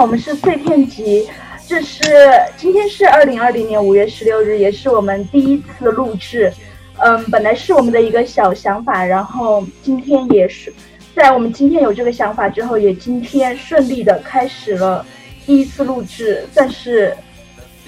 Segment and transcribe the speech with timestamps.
[0.00, 1.28] 我们是碎片集，
[1.66, 2.04] 这是
[2.56, 6.52] 今天是二零二零年五月十六日，也是我们第一次录制。
[6.98, 10.72] 嗯，本来是我们的一个小想法，然后今天也是
[11.16, 15.04] 在我们今天有这个想法之后，也今天顺利的开始了
[15.44, 17.12] 第一次录制，算是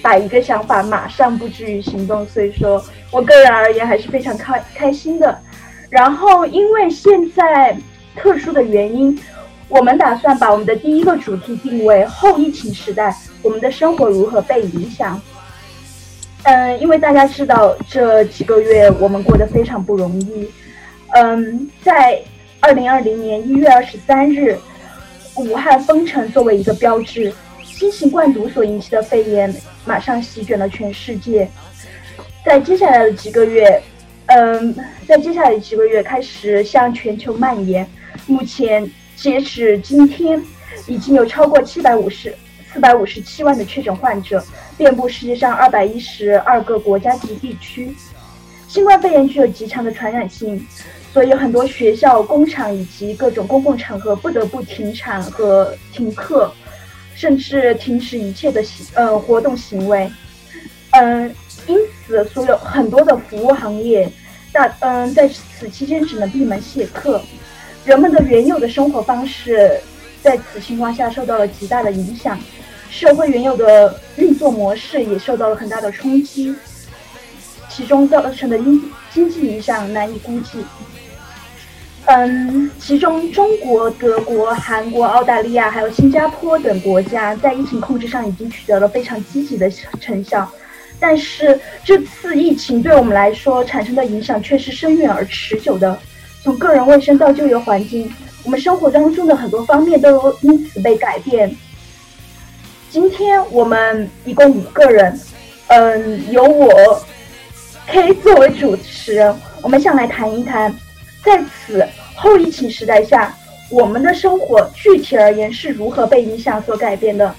[0.02, 5.38] 把一个想法马上布置于行动，所以说我个人而言还是非常开开心的。
[5.88, 7.77] 然后因为现在
[8.16, 9.16] 特殊的原因，
[9.70, 15.19] 我们打算把我们的第一个主题定为后疫情时代，我们的生活如何被影响。
[16.42, 20.50] 嗯，因为大家知道这几个月我们过得非常不容易。
[21.14, 22.20] 嗯，在
[22.58, 24.58] 二零二零年一月二十三日，
[25.36, 31.48] 武汉封城作为一个标志，新型冠毒所引起的肺炎马上席卷了全世界。
[32.45, 33.80] 在接下来的几个月，
[34.27, 34.75] 嗯，
[35.06, 37.86] 在接下来的几个月开始向全球蔓延。
[38.27, 38.89] 目前
[39.21, 40.43] 截止今天，
[40.87, 42.35] 已经有超过七百五十。
[42.73, 44.43] 四百五十七万的确诊患者
[44.79, 47.95] 遍布世界上二百一十二个国家及地区。
[48.67, 50.65] 新冠肺炎具有极强的传染性，
[51.13, 56.51] 所以很多学校、工厂以及各种公共场合不得不停产和停课，
[57.15, 60.09] 甚至停止一切的行呃活动行为。
[60.93, 61.35] 嗯，
[61.67, 61.77] 因
[62.07, 64.09] 此，所有很多的服务行业
[64.53, 67.21] 大嗯在此期间只能闭门谢客，
[67.84, 69.81] 人们的原有的生活方式
[70.23, 72.39] 在此情况下受到了极大的影响。
[72.91, 76.53] 社会原有的运作模式也受到了很大的冲击，
[77.68, 80.64] 其中造成的经经济影响难以估计。
[82.07, 90.51] 嗯，其中中国、德国、韩国、澳大利亚还有新加坡等国家在疫情控制上已经取得了非常积极的成效，
[90.98, 95.97] 但是这次疫情对我们来说产生的影响却是深远而持久的。
[96.42, 98.11] 从个人卫生到就业环境，
[98.45, 101.55] 我们生活当中的很多方面都因此被改变。
[102.90, 105.20] 今天我们一共五个人，
[105.68, 107.00] 嗯，由我
[107.86, 110.74] K 作为主持人，我们想来谈一谈，
[111.24, 111.86] 在此
[112.17, 113.34] 后疫情时代下，
[113.68, 117.34] 我们的生活具体而言是如何被影响所改变的。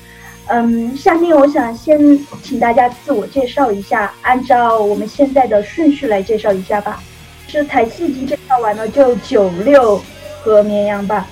[0.47, 1.99] 嗯，下面我想先
[2.43, 7.01] 请大家自我介绍一下，按照我们现在的顺序来介绍一下吧。
[7.51, 10.01] 是彩戏已经介绍完了，就九六
[10.41, 11.27] 和绵羊吧。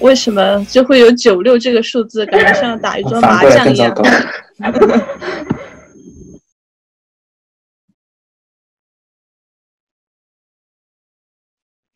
[0.00, 2.26] 为什么就会有九六这个数字？
[2.26, 3.94] 感觉像打一桌麻将一样。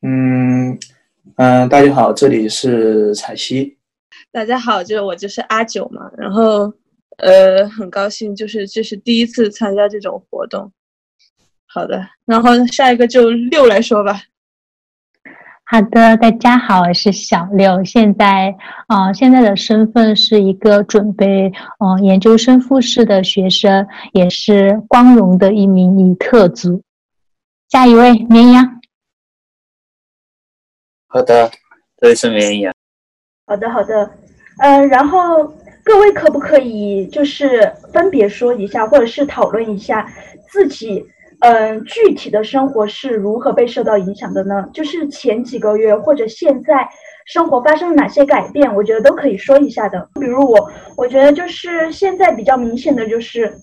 [0.02, 0.78] 嗯
[1.34, 3.78] 嗯，大家好，这里是彩西。
[4.30, 6.08] 大家好，就是我就是阿九嘛。
[6.16, 6.72] 然后
[7.16, 10.70] 呃，很高兴，就是这是第一次参加这种活动。
[11.76, 14.18] 好的，然后下一个就六来说吧。
[15.64, 18.56] 好的，大家好，我是小六，现在
[18.86, 26.82] 啊，现在的身份是一个准备嗯研究生复试的学生，也是光荣的一名尼特族。
[27.68, 28.80] 下一位，绵羊。
[31.08, 31.50] 好的，
[31.98, 32.72] 这里是绵羊。
[33.46, 34.10] 好的，好的，
[34.60, 35.44] 嗯，然后
[35.84, 40.10] 各位可不可以就是分别说一下，或者是讨论一下
[40.48, 41.06] 自己。
[41.40, 44.66] 嗯，具体的生活是如何被受到影响的呢？
[44.72, 46.88] 就是前几个月或者现在
[47.26, 48.74] 生活发生了哪些改变？
[48.74, 50.08] 我觉得都可以说一下的。
[50.14, 53.54] 比如我，我觉得就是现在比较明显的就是，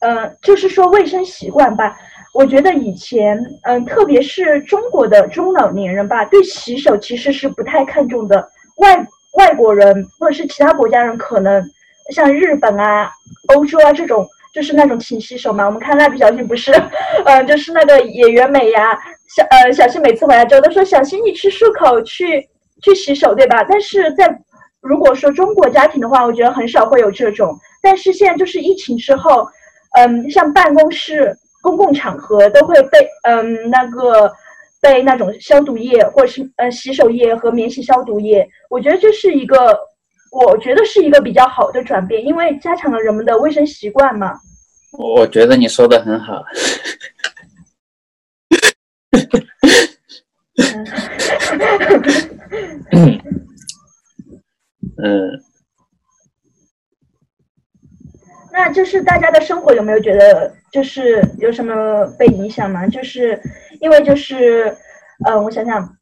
[0.00, 1.96] 嗯，就是说卫生习惯吧。
[2.34, 8.46] 我觉得以前，嗯，特别是中国的中老年人吧，对洗手其实是不太看重的。
[8.76, 9.06] 外
[9.38, 11.64] 外国人或者是其他国家人，可能
[12.14, 13.10] 像日本啊、
[13.54, 14.28] 欧洲啊这种。
[14.56, 16.72] 就是那种勤洗手嘛，我们看蜡笔小新不是，
[17.26, 18.98] 呃，就是那个演员美呀，
[19.36, 22.40] 小呃小新每次回来之后都说小新你去漱口去
[22.82, 23.62] 去洗手对吧？
[23.68, 24.34] 但是在
[24.80, 27.54] 如果说中国家庭的话，我觉得很少会有这种。
[27.82, 29.46] 但是现在就是疫情之后，
[29.98, 34.32] 嗯，像办公室、公共场合都会被嗯那个
[34.80, 39.78] 被那种消毒液或是呃洗手液和免洗消毒液，我觉得这是一个。
[40.30, 44.38] 我觉得是一个比较好的转变，因为加强了人们的卫生习惯嘛。
[44.92, 46.42] 我觉得你说的很好。
[55.02, 55.42] 嗯。
[58.52, 62.86] 那就是大家的生活有没有觉得就是有什么被影响吗？
[62.86, 63.40] 就是
[63.80, 64.76] 因为就是，
[65.24, 65.96] 呃，我想想，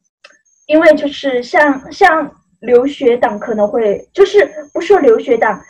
[0.66, 2.34] 因为就是像像。
[2.66, 5.60] 留学党可能会就是不说留学党，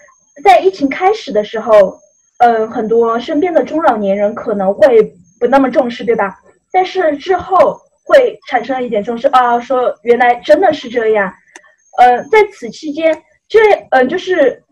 [0.42, 1.98] 在疫情开始的时候，
[2.38, 5.02] 嗯，很多身边的中老年人可能会
[5.38, 6.38] 不那么重视，对吧？
[6.72, 11.32] 但是之后会产生一点重视啊，说原来真的是这样，
[11.98, 13.58] 呃，在此期间，这
[13.90, 14.62] 嗯，就是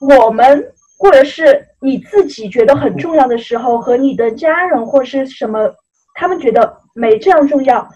[0.00, 5.74] 我们或者是你自己觉得很重要的时候，和你的家人或是什么，
[6.14, 7.86] 他们觉得没这样重要，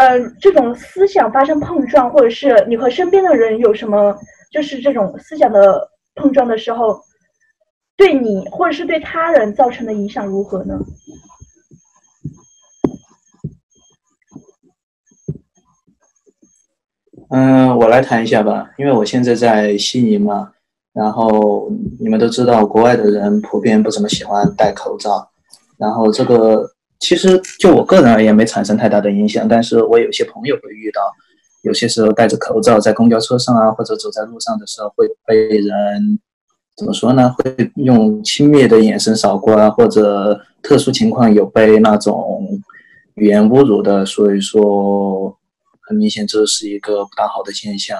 [0.00, 4.16] 嗯，这种思想发生碰撞，或者是你和身边的人有什么，
[4.50, 6.98] 就是这种思想的碰撞的时候，
[7.98, 10.80] 对你或者是对他人造成的影响如何呢？
[17.28, 20.50] 嗯，我来谈一下吧，因为我现在在悉尼嘛，
[20.94, 21.70] 然后
[22.00, 25.30] 你们都知道，国外的人普遍不怎么喜欢戴口罩，
[25.76, 26.70] 然后这个
[27.00, 31.00] 其实就我个人而言没产生太大的影响，但是我有些朋友会遇到，
[31.62, 36.18] 有些时候戴着口罩在公交车上啊，或者走在路上的时候会被人
[36.76, 37.34] 怎么说呢？
[37.36, 42.46] 会用轻蔑的眼神扫过啊，或者特殊情况有被那种
[43.14, 45.36] 语言侮辱的，所以说。
[45.82, 47.98] 很明显，这是一个不大好的现象。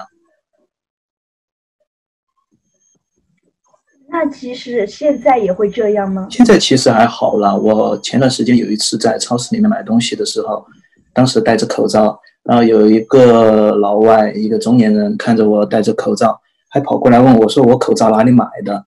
[4.11, 6.27] 那其实现在也会这样吗？
[6.29, 7.57] 现在其实还好了。
[7.57, 10.65] 我前段时间有一次在超市里面买东西的时候，
[11.13, 16.37] 当时戴着口罩，然后有一个老外，一个中年人看着我戴着口罩，
[16.69, 18.85] 还跑过来问我说：“我口罩哪里买的？”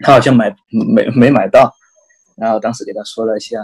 [0.00, 0.56] 他好像买
[0.94, 1.70] 没没买到，
[2.36, 3.58] 然后当时给他说了一下。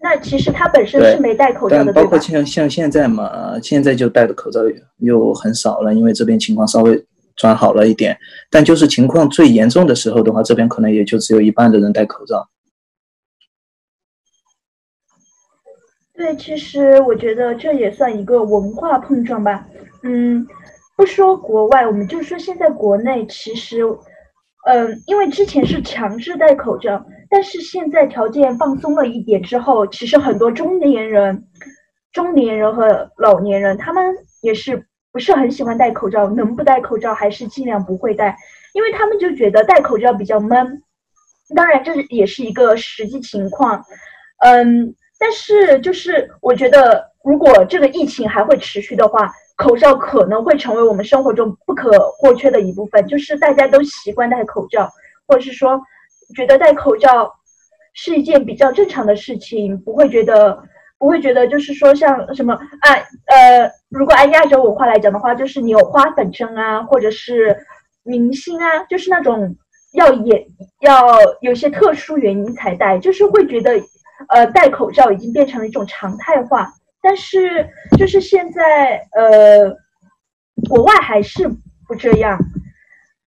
[0.00, 4.60] 那其实他本身是没戴口罩的，包括像像现在嘛，现在就戴的口罩
[4.98, 7.04] 又很少了，因为这边情况稍微
[7.38, 8.18] 转好了一点。
[8.50, 12.46] 但就是情况最严重的时候的话，这边可能也就只有一半的人戴口罩。
[16.12, 19.64] 对，其实我觉得这也算一个文化碰撞吧。
[20.02, 20.44] 嗯，
[20.96, 23.82] 不说国外，我们就说现在国内，其实，
[24.66, 27.06] 嗯，因为之前是强制戴口罩。
[27.30, 31.46] 但是现在条件放松了一点之后，其实很多中年人、
[32.10, 34.88] 中年人和老年人，他们也是
[35.18, 38.38] 不是很喜欢戴口罩，能不戴口罩还是尽量不会戴，
[38.72, 40.80] 因为他们就觉得戴口罩比较闷。
[41.56, 43.84] 当然，这也是一个实际情况。
[44.44, 54.88] 嗯，但是就是我觉得，如果这个疫情还会持续的话，口罩可能会成为我们生活中不可或缺的一部分，就是大家都习惯戴口罩，
[55.26, 55.82] 或者是说。
[56.36, 57.34] 觉得戴口罩
[57.94, 60.62] 是一件比较正常的事情，不会觉得
[60.98, 62.96] 不会觉得就是说像什么按
[63.26, 67.56] 呃，如果按亚洲文化来讲的话，就是你有花粉症啊，或者是
[68.02, 69.54] 明星啊，就是那种
[69.92, 70.44] 要演
[70.80, 73.80] 要有些特殊原因才戴，就是会觉得
[74.28, 76.68] 呃戴口罩已经变成了一种常态化。
[77.00, 77.64] 但是
[77.96, 79.72] 就是现在呃
[80.68, 81.48] 国外还是
[81.86, 82.36] 不这样，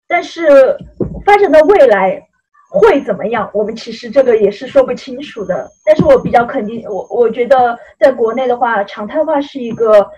[0.10, 0.78] 但是
[1.26, 2.28] 发展到未来。
[2.74, 3.52] 会怎么样？
[3.54, 5.70] 我们其实这个也是说不清楚的。
[5.84, 10.10] 但是我比较肯定，我我觉得在国内的话，常态化是一个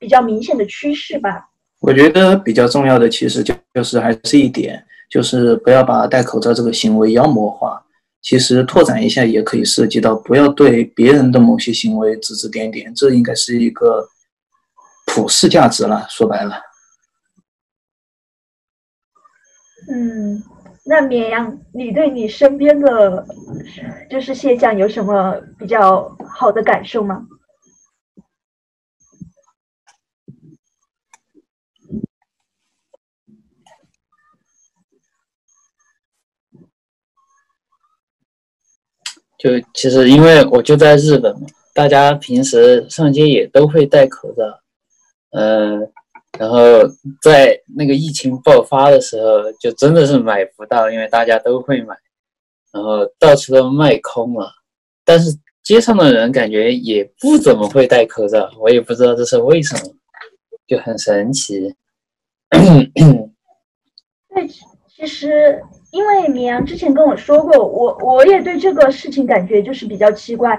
[0.00, 1.46] 比较明显的趋势吧。
[1.80, 7.84] 我觉得比较重要的其实就就是还是一点，就是不要把戴口罩这个行为妖魔化。
[8.22, 14.08] 其实拓展一下，也可以涉及到不要对别人的某些行为指指点点，这应该是一个
[15.06, 16.06] 普世价值了。
[16.08, 16.56] 说白了，
[19.90, 20.42] 嗯。
[20.90, 23.26] 那绵阳，你对你身边的，
[24.08, 27.26] 就是现象有什么比较好的感受吗？
[39.38, 44.42] 就其实因为我就在日本嘛，大家平时上街也都会戴口罩，
[45.32, 45.92] 嗯。
[46.38, 46.58] 然后
[47.20, 51.96] 在那个疫情爆发的时候，就真的是买不到，因为大家都会买，
[52.72, 54.50] 然后到处都卖空了。
[55.04, 59.94] 但是街上的人感觉也不怎么会戴口罩，我也不知道这是为什么，
[60.66, 61.74] 就很神奇。
[62.50, 64.46] 对，
[64.96, 70.58] 其实因为绵阳之前跟我说过，我我也对这个事情感觉就是比较奇怪。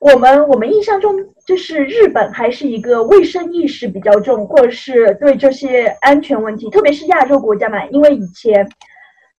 [0.00, 1.14] 我们我们印象中
[1.46, 8.68] 就是日本还是一个卫生意识比较重，或者是对这些安全问题，特别是亚洲国家嘛，因为以前，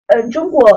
[0.08, 0.68] 嗯，中国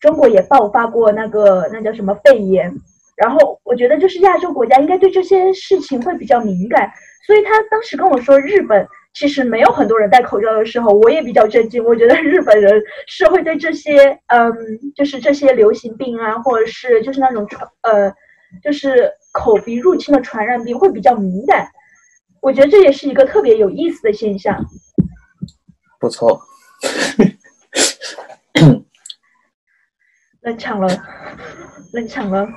[0.00, 2.72] 中国也爆发过那个那叫什么肺炎，
[3.16, 6.90] 然后我觉得就是亚洲国家应该对这些事情会比较敏感，
[7.26, 14.52] 所以他当时跟我说日本其实没有很多人戴口罩的时候，我也比较震惊，我觉得日本人是会对这些嗯，
[14.94, 18.12] 就是这些流行病啊，或者是就是那种传呃。
[18.62, 21.68] 就是口鼻入侵的传染病会比较敏感，
[22.40, 24.64] 我觉得这也是一个特别有意思的现象。
[25.98, 26.40] 不错，
[30.42, 30.88] 冷场了，
[31.92, 32.48] 冷场了。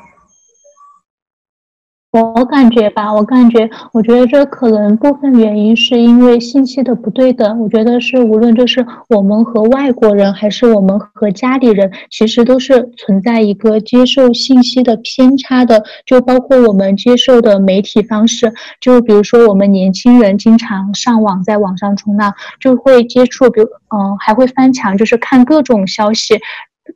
[2.21, 7.59] 我感觉吧，我感觉，我觉得这可能部分原因是因为信息的不对等。
[7.59, 15.83] 我觉得是无论就是我们和外国人，还是我们和家里人，其实都是存在一个接受信息的偏差的。
[16.05, 26.39] 就包括我们接受的媒体方式，就比如说我们年轻人经常上网，在网上冲浪，就会接触，比如嗯，还会翻墙，就是看各种消息。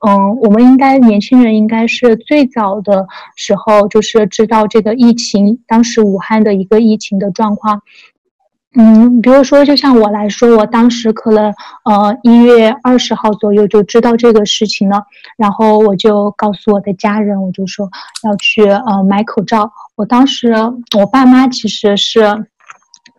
[0.07, 7.81] 嗯，我们应该年轻人应该是最早的时候，就是知道这个疫情，当时武汉的一个疫情的状况。
[8.75, 11.53] 嗯，比如说，就像我来说，我当时可能
[11.85, 15.03] 呃一月二十号左右就知道这个事情了，
[15.37, 17.89] 然后我就告诉我的家人，我就说
[18.23, 19.71] 要去呃买口罩。
[19.95, 20.53] 我当时
[20.97, 22.45] 我爸妈其实是。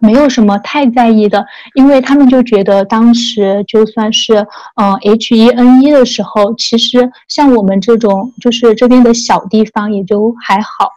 [0.00, 4.34] 没有什么太在意的，因为他们就觉得当时就算是
[4.76, 10.90] 呃 H1N1 的时候，其实像我们这种就是这边的小地方也就还好。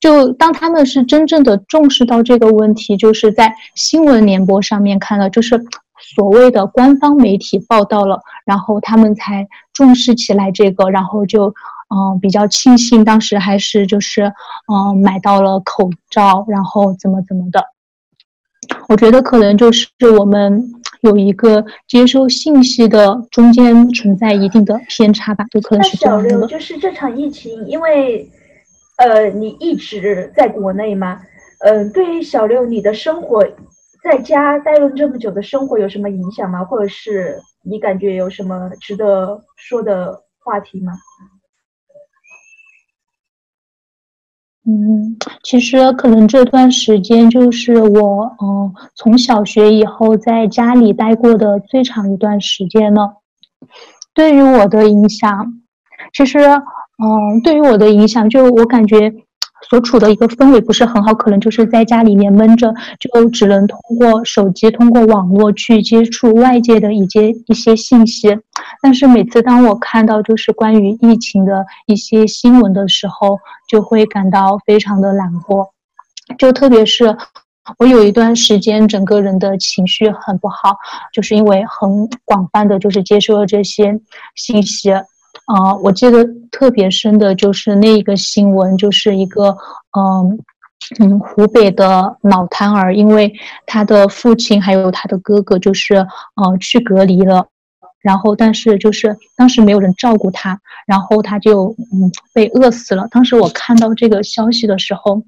[0.00, 5.58] 就当他们是真正的重视到这个问题，就是在新闻联播上面看了，就是
[6.14, 11.48] 所谓的官方媒体报道了，然后他们才重视起来这个，然后就
[11.94, 14.32] 嗯比较庆幸当时还是就是
[14.72, 17.64] 嗯买到了口罩，然后怎么怎么的。
[18.88, 20.62] 我觉得可能就是我们
[21.00, 26.46] 有一个接收信息的中间存在一定的偏差吧，就可能是这样的。
[26.46, 28.30] 就是这场疫情，因为
[28.96, 31.20] 呃你一直在国内嘛，
[31.60, 33.44] 嗯，对于小六你的生活
[34.02, 36.64] 在家待了这么久的生活有什么影响吗？
[36.64, 40.92] 或者是你感觉有什么值得说的话题吗？
[44.68, 53.18] 嗯，其实可能这段时间就是我，嗯，从小学以后在家里待过的最长一段时间了。
[54.12, 55.46] 对于我的影响，
[56.12, 59.12] 其实，嗯，对于我的影响，就我感觉。
[59.68, 68.38] 所处的一个氛围不是很好，可能就是在家里面闷着，就只能通过手机、通过网络去接触外界的一些一些信息。
[68.80, 75.72] 但是每次当我看到就是关于疫情的一些新闻的时候，就会感到非常的难过。
[76.38, 77.16] 就特别是
[77.78, 80.76] 我有一段时间整个人的情绪很不好，
[81.12, 83.98] 就是因为很广泛的就是接收了这些
[84.36, 84.92] 信息。
[85.46, 89.56] 啊，我记得特别深的就是那一个新闻，就是一个
[89.96, 90.38] 嗯
[90.98, 93.32] 嗯湖北的脑瘫儿，因为
[93.64, 97.46] 他的父亲还有他的哥哥就是呃去隔离了，
[98.02, 103.06] 然后但是就是当时没有人照顾他，然后他就嗯被饿死了。
[103.10, 105.22] 当时我看到这个消息的时候，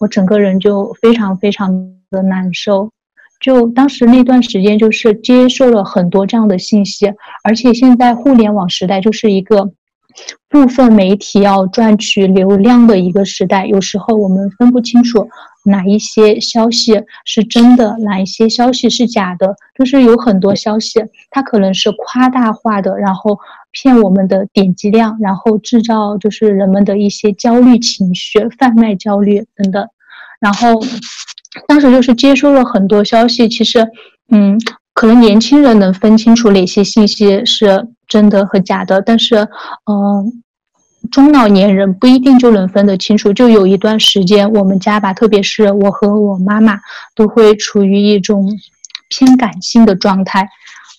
[0.00, 1.70] 我整个人就非常非常
[2.10, 2.90] 的难受。
[3.40, 7.06] 就当时那段时间，就是接受了很多这样的信息，
[7.44, 9.72] 而且现在互联网时代就是一个
[10.48, 13.64] 部分媒体要赚取流量的一个时代。
[13.66, 15.28] 有时候我们分不清楚
[15.64, 19.54] 哪一些消息是真的，哪一些消息是假的。
[19.78, 23.38] 就是有很多消息，它可能是夸大化的，然后
[23.70, 29.88] 骗我们的点击量，然后制造就是人们的一些焦虑情绪，贩卖焦虑等等，
[30.40, 30.82] 然后。
[31.66, 33.86] 当时就是接收了很多消息，其实，
[34.30, 34.58] 嗯，
[34.92, 39.36] 可能年轻人能分清楚哪些信息是真的和假的，但是，
[39.86, 40.42] 嗯，
[41.10, 43.32] 中老年人不一定就能分得清楚。
[43.32, 46.78] 就有一段时间，我们家吧，特别是我和我妈妈，
[47.14, 48.46] 都会处于一种
[49.08, 50.46] 偏感性的状态。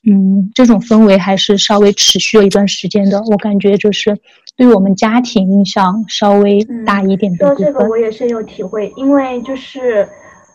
[0.09, 3.21] 嗯，这种氛围还是稍微持续了一段时间的。
[3.27, 4.17] 我感觉就是
[4.57, 10.09] 对我们家庭影响稍微大一点的说这个我也深有体会，因为就是。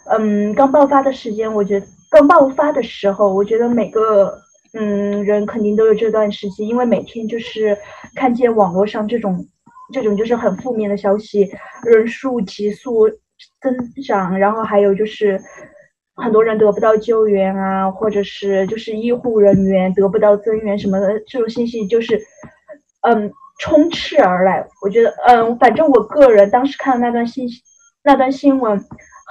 [0.06, 4.38] 嗯，刚爆发的时间，我觉得刚爆发的时候，我觉得每个
[4.74, 7.76] 嗯人肯定都有这段时期，因为每天就是
[8.14, 9.46] 看见网络上这种
[9.92, 11.50] 这种就是很负面的消息，
[11.84, 13.08] 人数急速
[13.62, 13.74] 增
[14.06, 15.40] 长，然后还有就是
[16.14, 22.20] 很多人得不到救援啊，或者是就是医护人员得不到增援什么的，这种信息就是
[23.00, 24.66] 嗯充斥而来。
[24.82, 27.62] 我觉得嗯，反正我个人当时看那段信息
[28.02, 28.84] 那段新闻。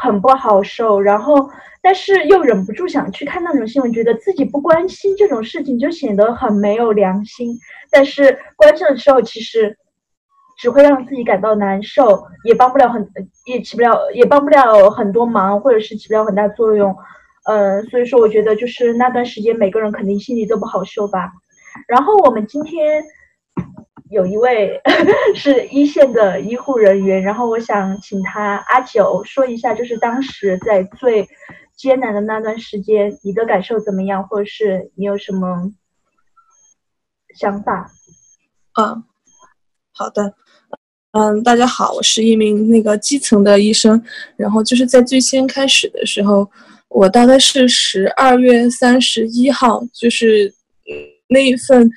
[0.04, 1.50] 很不好受，然后
[1.82, 7.58] 但是又忍不住想去看那种新闻，觉得自己不关心这种事情就显得很没有良心。
[7.90, 9.78] 但是关心的时候，其实
[10.58, 13.08] 只会让自己感到难受，也帮不了很，
[13.46, 16.94] 也起不了，也帮不了很多忙，或者是起不了很大作用。
[17.46, 21.32] 嗯，所以说我觉得就是那段时间每个人肯定心里都不好受吧。
[21.88, 23.04] 然后我们今天。
[24.13, 24.79] 有一位
[25.36, 31.27] 是一线的医护人员，然后我想请他阿九说一下，就是当时在最
[31.75, 35.74] 艰难的那段时间，你的感受怎么样，或者是你有什么
[37.36, 37.91] 想法？
[38.79, 39.03] 嗯，
[39.91, 40.36] 好的。
[41.13, 44.01] 嗯，大家好，我是一名那个基层的医生。
[44.36, 46.50] 然后就是在最先开始的时候，
[46.89, 50.53] 我大概是十二月三十一号，就是
[51.29, 51.89] 那一份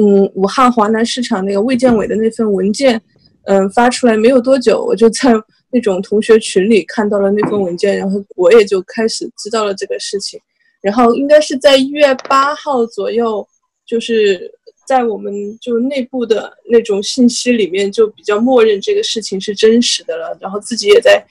[0.00, 3.00] 嗯武汉华南市场那个卫健委的那份文件，
[3.44, 5.32] 嗯发出来没有多久，我就在
[5.70, 10.40] 那种同学群里看到了那份文件，然后我也就开始知道了这个事情。
[10.80, 13.46] 然后应该是在一月八号左右，
[13.86, 14.50] 就是。
[14.88, 20.36] 在我们就内部的那种信息里面，就比较默认这个事情是真实的了。
[20.40, 21.24] 然后自己也在，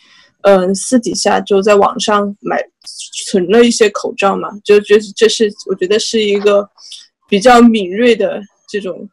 [0.44, 2.64] 嗯，私底下就在网上买
[3.28, 6.66] 存了一些口罩嘛，就觉得这是我觉得是一个
[7.28, 9.10] 比较敏锐的这种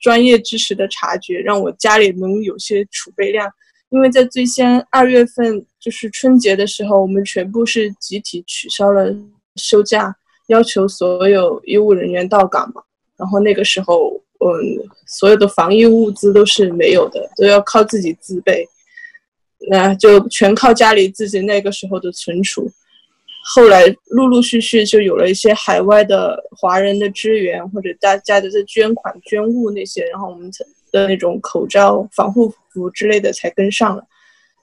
[0.00, 3.50] 专业知识的察觉，让我家里能有些储备量。
[3.90, 9.12] 因为在最先二月份就是春节的时候，我们全部是集体取消了
[9.56, 10.14] 休假，
[10.46, 12.80] 要求所有医务人员到岗嘛。
[13.16, 14.48] 然后那个时候，嗯，
[15.06, 18.64] 所有的防疫物资都是没有的，都要靠自己自备，
[19.68, 22.70] 那就全靠家里自己那个时候的存储。
[23.54, 30.50] 后来陆陆续续就有了一些海外的华人的支援，或者大家的这捐款捐物那些，然后我们
[30.92, 34.04] 的那种口罩、防护服之类的才跟上了。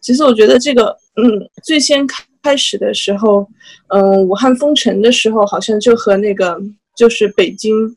[0.01, 3.48] 其实我觉得这个，嗯，最先开开始的时候，
[3.89, 6.60] 嗯，武汉封城的时候，好像就和那个
[6.96, 7.96] 就是北京。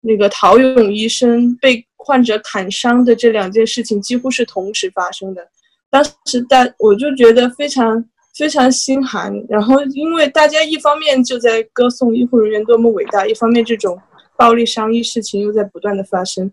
[0.00, 5.44] 那个陶勇医生被患者砍伤的这两件事情几乎是同时发生的，
[5.90, 8.02] 当时大我就觉得非常
[8.38, 9.34] 非常心寒。
[9.48, 14.00] 然后因为大家一方面就在歌颂医护人员多么伟大，一方面这种
[14.36, 16.50] 暴力伤医事情又在不断的发生。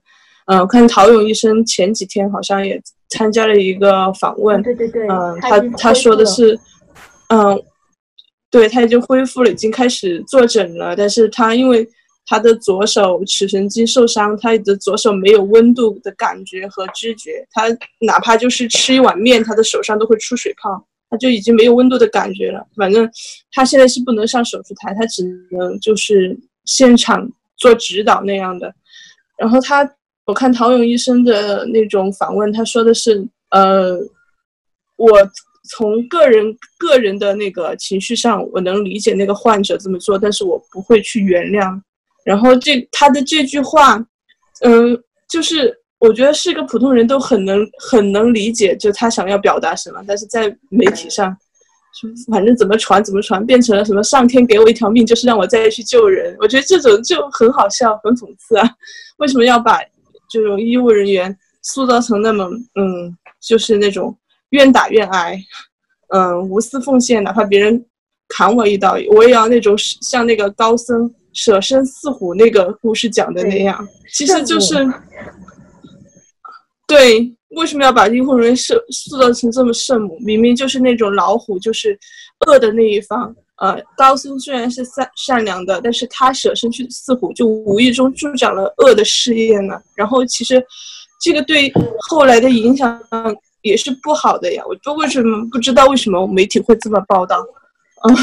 [0.48, 6.60] 嗯，我看陶勇医生前几天好像也参加了一个访问，对对对，嗯，他他说的是，
[7.30, 7.62] 嗯，
[8.50, 11.88] 对他已经恢复了，已经开始坐诊了，但是他因为。
[12.28, 17.68] 他的左手尺神经受伤，他的左手没有温度的感觉和知觉，他
[18.02, 20.84] 哪怕就是吃一碗面，他的手上都会出水泡，
[21.18, 22.66] 就已经没有温度的感觉了。
[22.76, 23.10] 反正
[23.52, 28.74] 他现在是不能上手术台，他只能就是现场做指导那样的。
[29.38, 29.90] 然后他，
[30.26, 33.98] 我看陶勇医生的那种访问，他说的是，呃，
[34.96, 35.12] 我
[35.70, 41.82] 从个人个人的那个情绪上，我能理解那个患者这么做，但是我不会去原谅。
[42.24, 44.04] 然后这他的这句话，
[44.62, 44.98] 嗯，
[45.30, 45.76] 就是
[46.08, 50.04] 我觉得是个普通人都很能很能理解，就他想要表达什么。
[50.08, 51.36] 但是在媒体上，
[52.32, 56.36] 反正怎么传怎么传，变成了什么上天给我一条命，就是让我再去救人。
[56.40, 58.70] 我觉得这种就很好笑，很讽刺啊！
[59.18, 59.80] 为什么要把
[60.30, 64.16] 这种医务人员塑造成那么嗯，就是那种
[64.50, 65.40] 愿打愿挨，
[66.10, 67.86] 嗯，无私奉献，哪怕别人
[68.30, 71.14] 砍我一刀，我也要那种像那个高僧。
[71.38, 74.76] 舍身饲虎那个故事讲的那样，其实就是，
[76.88, 80.18] 对，为什么要把医护人员设塑造成这么圣母？
[80.20, 81.98] 明明就是那种老虎，就是
[82.46, 83.36] 恶的那一方。
[83.58, 89.80] 呃，高僧虽然是善善良的，但是他舍身去饲虎，就无意中助长了恶的事业呢。
[89.96, 90.62] 然后其实，
[91.22, 91.72] 这个对
[92.10, 93.02] 后来的影响
[93.62, 94.64] 也是不好的呀。
[94.68, 97.38] 我就为什么不知道为什么媒体会这么报道？
[98.10, 98.16] 嗯。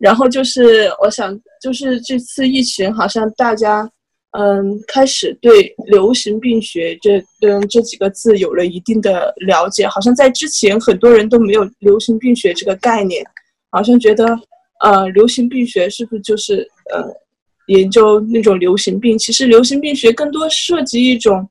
[0.00, 3.88] 然后就是我想，就是这次疫情，好像大家，
[4.38, 9.86] 嗯，开始对流行病学这嗯这几个字有了一定的了解。
[9.86, 13.24] 好像在之前，很多人都没有流行病学这个概念，
[13.70, 14.24] 好像觉得，
[14.82, 17.04] 呃，流行病学是不是就是呃
[17.66, 19.18] 研究那种流行病？
[19.18, 21.48] 其实流行病学更多涉及一种，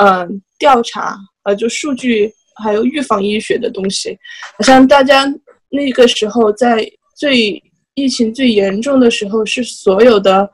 [0.00, 4.18] 嗯，调查，呃，就数据还有预防医学的东西。
[4.58, 5.24] 好像大家
[5.70, 7.62] 那个时候在最。
[7.94, 10.50] 疫情最严重的时候，是所有的，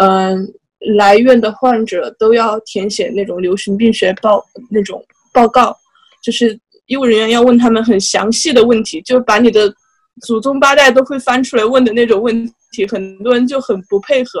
[0.00, 0.50] 嗯，
[0.96, 5.76] 来院的患者都要填写那种流行病学报那种报告，
[6.22, 9.72] 就是医务人员要问他们很详细的问题，就把你的
[10.22, 14.40] 祖宗八代都会翻出来问的那种问题，很多人就很不配合。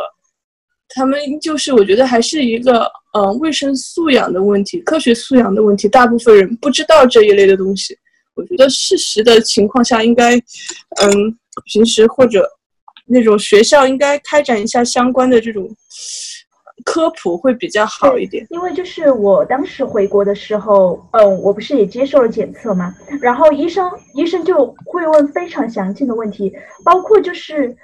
[0.90, 7.96] 他们就是我觉得还是一个嗯卫生素养的问题，科学素养的问题，大部分人不知道这一类的东西。
[8.34, 11.38] 我觉得事实的情况下应该，嗯。
[11.64, 12.48] 平时或者
[13.08, 15.68] 那种学校应该开展一下相关的这种
[16.84, 18.46] 科普会比较好一点。
[18.50, 26.52] 因为就是我当时回国的时候，嗯，我不是也接受了检测嘛，然后医生医生就会问非常详尽的问题，
[26.84, 27.74] 包括就是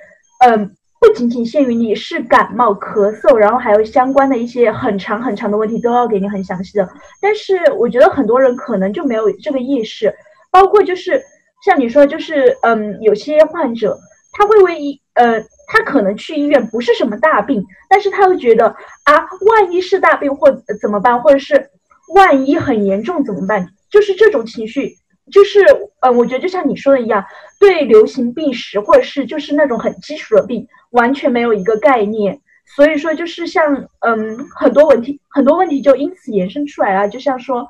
[0.47, 6.89] 嗯，不仅仅限于你是感冒咳嗽，然后还有相关的一些很长很长的问题都要给你很详细的。
[7.21, 10.15] 但是我觉得很多人可能就没有这个意识，
[10.51, 11.23] 包括就是。
[11.65, 13.99] 像你说，就是嗯，有些患者
[14.33, 18.67] 他会为医呃，他可能去医院不是什么大病，但是他会觉得
[19.05, 19.15] 啊，
[19.47, 20.51] 万一是大病或
[20.81, 21.71] 怎么办，或者是
[22.15, 23.69] 万一很严重怎么办？
[23.91, 24.97] 就是这种情绪，
[25.31, 25.61] 就是
[26.01, 27.25] 嗯，我觉得就像你说的一样，
[27.59, 32.41] 对流行病史或者是就是那种很基础的病完全没有一个概念，
[32.77, 37.69] 所以说就是像嗯很多问题很多问题就因此延伸出来了，就像说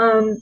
[0.00, 0.40] 嗯。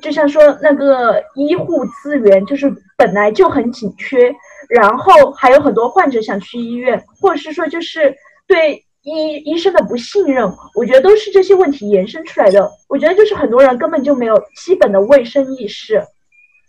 [0.00, 4.34] 就像说那个医护资源就是本来就很紧缺，
[4.74, 8.14] 然后还有很多患者想去医院，或者是说就是
[8.46, 12.70] 对医医生的不信任，我觉得都是这些问题延伸出来的。
[12.88, 16.02] 我觉得就是很多人根本就没有基本的卫生意识，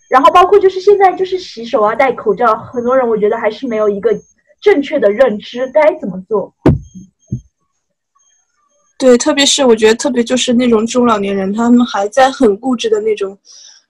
[0.09, 4.11] 然后包括就是现在就是洗手啊、戴口罩，很多人我觉得还是没有一个
[4.61, 6.53] 正确的认知该怎么做。
[8.99, 13.37] 对，特别是我觉得，特别就是那种中老年人，他们还在很固执的那种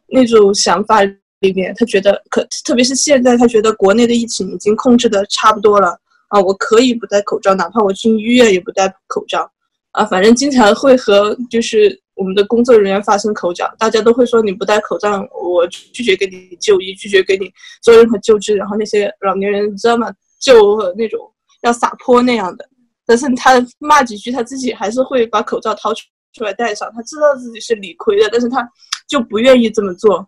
[0.07, 0.99] 那种想法
[1.43, 1.71] 里面。
[1.77, 5.95] 他觉得，可特别是现在，他觉得国内的疫情已经控制的差不多了
[6.29, 9.47] 啊，我可以不戴口罩，哪怕我去医院也不戴口罩
[9.91, 10.03] 啊。
[10.05, 17.51] 反正经常会和就是我们的工作人员发生口角，大家都会说你不戴口罩，我拒绝给你就医，拒绝给你
[17.83, 18.55] 做任何救治。
[18.55, 20.11] 然后那些老年人知道吗？
[20.39, 21.19] 就那种
[21.61, 22.67] 要撒泼那样的。
[23.05, 26.03] 但是他骂几句，他自己还是会把口罩掏出
[26.33, 26.89] 出来戴上。
[26.95, 28.65] 他知道自己是理亏的，但是他
[29.07, 30.25] 就不愿意这么做。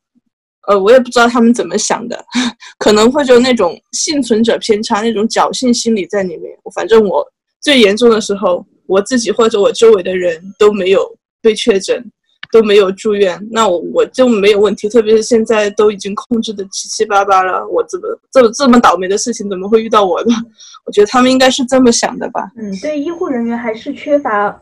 [0.68, 2.26] 呃，我也不知道他们怎么想的，
[2.80, 6.52] 可能会就那种幸存者偏差，那种侥幸心理在里面。
[6.74, 7.26] 反正我
[7.62, 12.04] 最严重的时候，我自己或者我周围的人都没有被确诊。
[12.52, 14.88] 都没有住院，那我我就没有问题。
[14.88, 20.34] 特别是现在都已经控制的七七八八了，我怎么这这么倒霉的事情怎么会遇到我呢？
[20.86, 22.50] 我觉得他们应该是这么想的吧。
[22.56, 24.58] 嗯，对医护人员还是缺乏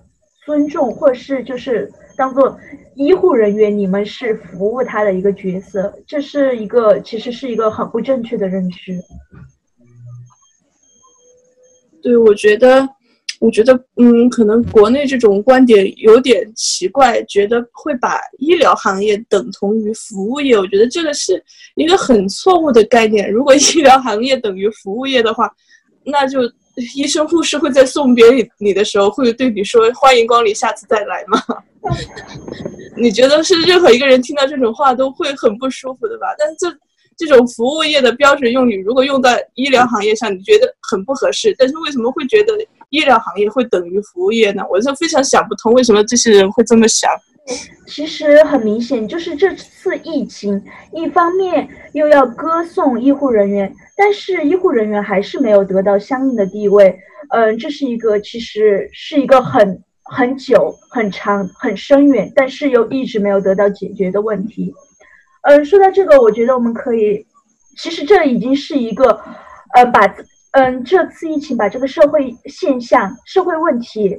[0.45, 2.57] 尊重，或是就是当做
[2.95, 8.99] 医护人员，你们是服务他的一个角色，这是一个其实是一个很不正确的认知。
[12.01, 12.87] 对，我觉得。
[13.39, 20.57] 我觉得，嗯，可能国内这种观点有点奇怪，觉得会把医疗行业等同于服务业。
[20.57, 21.43] 我觉得这个是
[21.75, 23.29] 一个很错误的概念。
[23.29, 25.53] 如果医疗行业等于服务业的话，
[26.05, 26.39] 那就
[26.95, 28.25] 医生护士会在送别
[28.59, 31.41] 你的时候会对你说“欢迎光临，下次再来”吗？
[32.97, 36.27] 你觉得是任何一个人听到这种话都会很不舒服的吧？
[36.37, 36.77] 但是这。
[37.15, 41.53] 这种服务业的标准用语，如果用在医疗行业上，你觉得很不合适。
[41.59, 42.53] 但是为什么会觉得
[42.89, 44.63] 医疗行业会等于服务业呢？
[44.67, 47.11] 我是非常想不通，为什么这些人会这么想？
[47.85, 56.97] 其实很明显，就是这次疫情，一方面又要歌颂医护人员，但是医护人员还是没有得到相应的地位。
[57.29, 64.73] 嗯，这是一个其实是一个很很久、很长、很深远，但是又一直没有得到解决的问题。
[65.41, 67.25] 嗯，说到这个，我觉得我们可以，
[67.77, 69.19] 其实这已经是一个，
[69.73, 70.15] 呃，把
[70.51, 74.17] 嗯这次疫情把这个社会现象、社会问题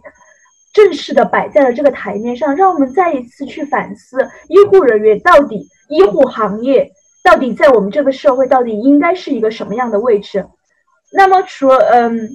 [0.74, 10.46] 正式的摆在了这个台面上，让我们再一次去反思医护人员到底医护行业到底在我们这个社会到底应该是一个什么样的位置。
[11.12, 12.28] 那么，除了嗯，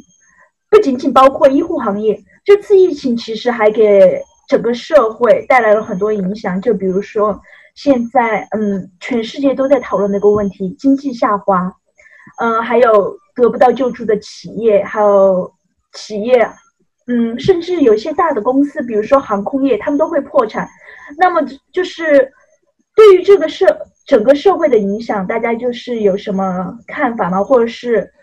[0.71, 7.39] 不仅仅包括医护行业，这次疫情其实还给整个社会带来了很多影响，就比如说。
[7.75, 11.73] 现在，嗯，全世界都在讨论那个问题，经济下滑，
[12.41, 15.49] 嗯，还有得不到救助的企业，还有
[15.93, 16.45] 企业，
[17.09, 20.69] 嗯，甚至有些大的公司，比如说航空业，他们都会破产。
[21.17, 21.41] 那么，
[21.73, 22.31] 就是
[22.95, 23.65] 对于这个社
[24.05, 27.43] 整个社会的影响，大家就是有什么看法吗？
[27.43, 28.13] 或者是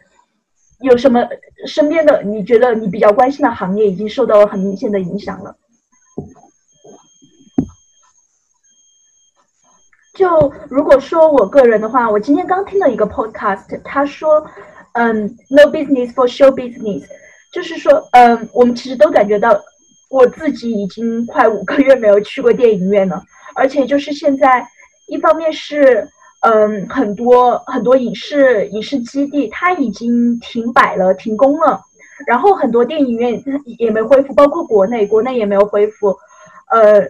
[0.80, 1.26] 有什么
[1.66, 5.56] 身边的你觉得你比较关心的行业已经受到了很明显的影响了？
[10.14, 14.46] 就如果说我个人的话，我今天刚听了一个 podcast，他说，
[14.92, 17.04] 嗯，no business for show business，
[17.56, 19.48] 就是说，嗯，我们其实都感觉到，
[20.10, 23.22] 我自己已经快五个月没有去过电影院了，
[23.54, 24.62] 而且就是现在，
[25.08, 26.06] 一方面是，
[26.42, 31.80] 嗯，很多很多影视影视基地它已经停摆了、停工了，
[32.26, 33.42] 然后很多电影院
[33.78, 36.14] 也没恢复，包括国内，国内也没有恢复，
[36.70, 37.08] 呃。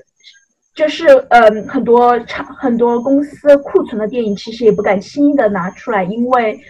[0.77, 6.61] 就是嗯，很多厂、很多公司库存的电影其实也不敢轻易的拿出来，因为，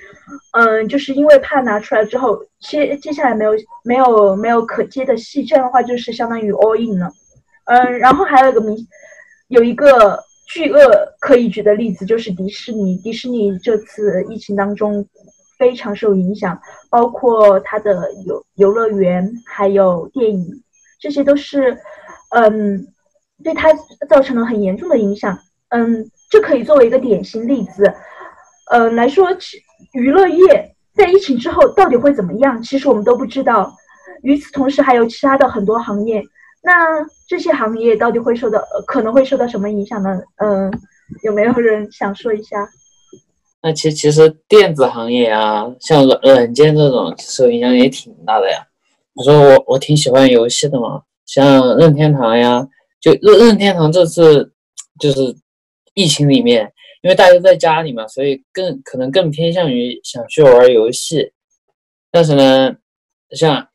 [0.53, 3.53] 嗯，就是因为怕拿出来之后，接接下来没有
[3.85, 7.11] 没有没有可接的戏，这样的话就是相当于 all in 了。
[7.65, 8.77] 嗯，然后还有一个明，
[9.49, 10.89] 有一个巨鳄
[11.21, 15.07] 可以举的例子就是迪士尼，迪士尼这次疫情当中
[15.59, 16.61] 非常受影响，
[16.91, 20.63] 包括它的游游乐园还有电影，
[21.01, 21.79] 这些都是
[22.31, 22.87] 嗯。
[23.45, 23.69] 对它
[24.09, 27.85] 造成了很严重的影响，嗯，这可以作为一个典型例子，
[28.73, 29.29] 嗯来说，
[29.93, 32.63] 娱乐业在疫情之后到底会怎么样？
[32.63, 33.75] 其实我们都不知道。
[34.23, 36.23] 与此同时，还有其他的很多行业，
[36.63, 36.73] 那
[37.29, 40.19] 这些行业到底会受到可能会受到什么影响呢？
[40.37, 40.73] 嗯，
[41.23, 42.69] 有没有人想说一下？
[43.63, 48.65] 那其其实电子行业啊，像软软件这种受影响也挺大的呀。
[49.13, 52.67] 你说我我挺喜欢游戏的嘛，像任天堂呀，
[53.01, 54.53] 就任任天堂这次
[54.99, 55.37] 就是
[55.95, 56.73] 疫情里面，
[57.07, 61.31] 因为大家在家里嘛，所以更可能更偏向于想去玩游戏。
[62.11, 62.75] 但是呢，
[63.31, 63.69] 像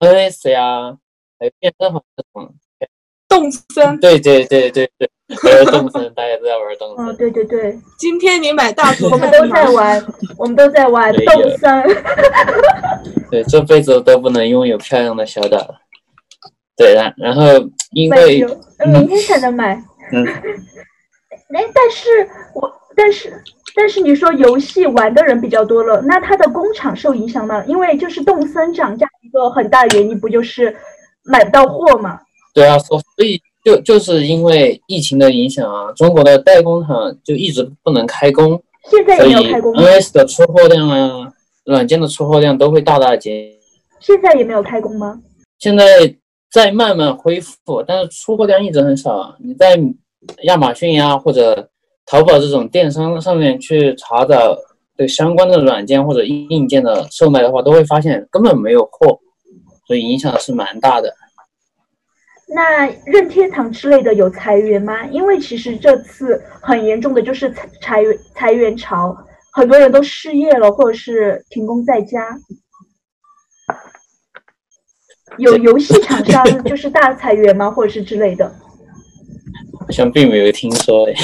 [0.00, 0.98] NS 呀。
[1.36, 2.54] 还有健身房这种，
[3.28, 5.10] 动森，对对对对对，
[5.42, 7.06] 还有动森，大家都在玩动森。
[7.06, 7.76] 嗯，对对对。
[7.98, 10.06] 今天你买大 图，我们都在玩，
[10.38, 11.82] 我们都在玩动森。
[13.32, 15.74] 对，这辈子都不能拥有漂亮的小岛了。
[16.76, 17.42] 对然，然后
[17.90, 18.46] 因为
[18.86, 19.74] 明天才能买。
[20.12, 20.24] 嗯。
[21.52, 23.42] 哎，但是我，但是，
[23.74, 27.64] 但是你说游戏玩的人比较多了，那它的工厂受影响吗？
[27.66, 30.74] 因为就是动森涨价一个很大的原因，不就是？
[31.26, 32.20] 买不到货嘛？
[32.52, 38.62] 对啊，所所以就就是因为疫情的影响啊，中国的代工厂就一直不能开工。
[38.90, 39.72] 现在也没有开工。
[39.72, 41.32] NS 的出货量啊，
[41.64, 43.50] 软件的出货量都会大大减。
[44.00, 45.18] 现在也没有开工吗？
[45.58, 45.84] 现在
[46.52, 49.34] 在慢慢恢复，但是出货量一直很少。
[49.38, 49.80] 你在
[50.44, 51.68] 亚马逊呀或者
[52.06, 54.56] 淘宝这种电商上面去查找
[54.96, 59.18] 对相关的软件或者硬件的售卖的话，都会发现根本没有货。
[59.86, 61.14] 所以影响是蛮大的。
[62.46, 65.04] 那任天堂之类的有裁员吗？
[65.06, 69.14] 因为其实这次很严重的就是裁裁员裁员潮，
[69.52, 72.38] 很多人都失业了，或者是停工在家。
[75.36, 77.70] 有游戏厂商 就是大裁员吗？
[77.70, 78.50] 或者是之类的？
[79.84, 81.14] 好像并没有听说诶。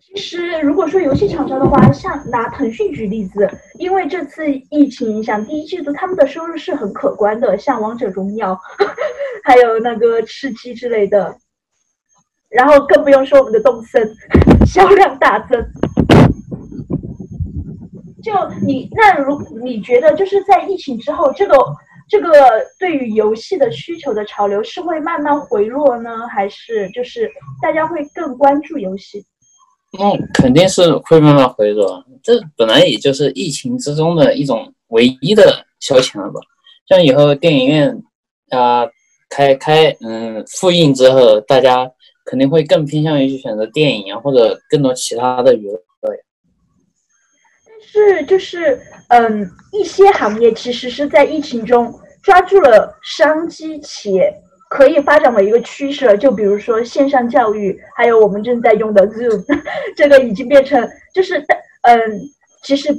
[0.00, 8.58] 其实，如果说游戏厂商的话，像拿腾讯举例子，因为这次疫情影响，第一季度他们的收入是很可观的，像王者荣耀，
[9.44, 11.36] 还有那个吃鸡之类的，
[12.48, 14.14] 然后更不用说我们的动森，
[14.66, 15.62] 销量大增。
[18.22, 18.32] 就
[18.66, 21.56] 你那如你觉得就是在疫情之后，这个
[22.08, 22.30] 这个
[22.78, 29.24] 对于游戏的需求的潮流是会慢慢回落呢，还是就是大家会更关注游戏？
[29.98, 32.04] 嗯，肯定是会慢慢回落。
[32.22, 36.40] 这本来也就是疫情之中的一种唯一的消遣了吧？
[36.88, 38.02] 像以后电影院
[38.50, 38.86] 啊
[39.28, 41.90] 开开嗯复映之后，大家
[42.24, 45.80] 肯定会更偏向于去选择电影啊，或者更多其他的娱乐。
[47.86, 54.34] 是就是嗯，一些行业其实是在疫情中抓住了商机，且。
[54.68, 59.44] 可以发展为一个趋势，就比如说线上教育，还有我们正在用的 Zoom，
[59.96, 61.38] 这个已经变成就是，
[61.82, 61.96] 嗯，
[62.64, 62.92] 其实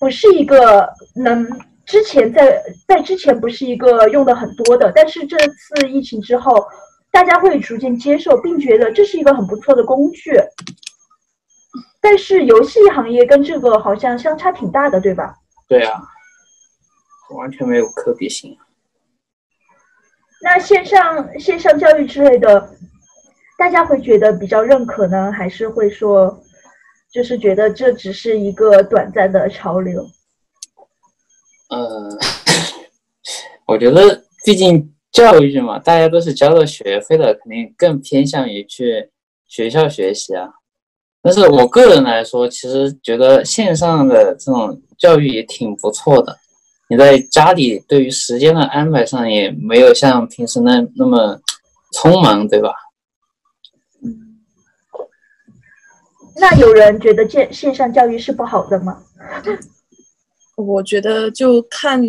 [0.00, 0.84] 不是一个
[1.14, 1.46] 能
[1.86, 6.66] 之前在在之前不是一个用的很多的，但是这次疫情之后，
[7.12, 10.32] 大家会逐渐接受，并觉得这是一个很不错的工具。
[12.08, 15.34] 但是游戏行业跟这个好像相差挺大的，对吧？
[15.66, 16.00] 对啊，
[17.36, 18.56] 完全没有可比性。
[20.40, 22.70] 那线上线上教育之类的，
[23.58, 26.40] 大家会觉得比较认可呢，还是会说，
[27.12, 30.06] 就是觉得这只是一个短暂的潮流？
[31.70, 32.08] 呃，
[33.66, 39.10] 我觉得毕竟教育嘛，大家都是交了学费的，肯定更偏向于去
[39.48, 40.48] 学校学习啊。
[41.26, 46.38] 但是我个人来说，其实觉得线上的这种教育也挺不错的。
[46.88, 51.36] 你在家里对于时间的安排上也没有像平时那那么
[51.94, 52.72] 匆忙，对吧？
[54.04, 54.38] 嗯。
[56.36, 59.02] 那有人觉得线线上教育是不好的吗？
[60.56, 62.00] 我觉得就看，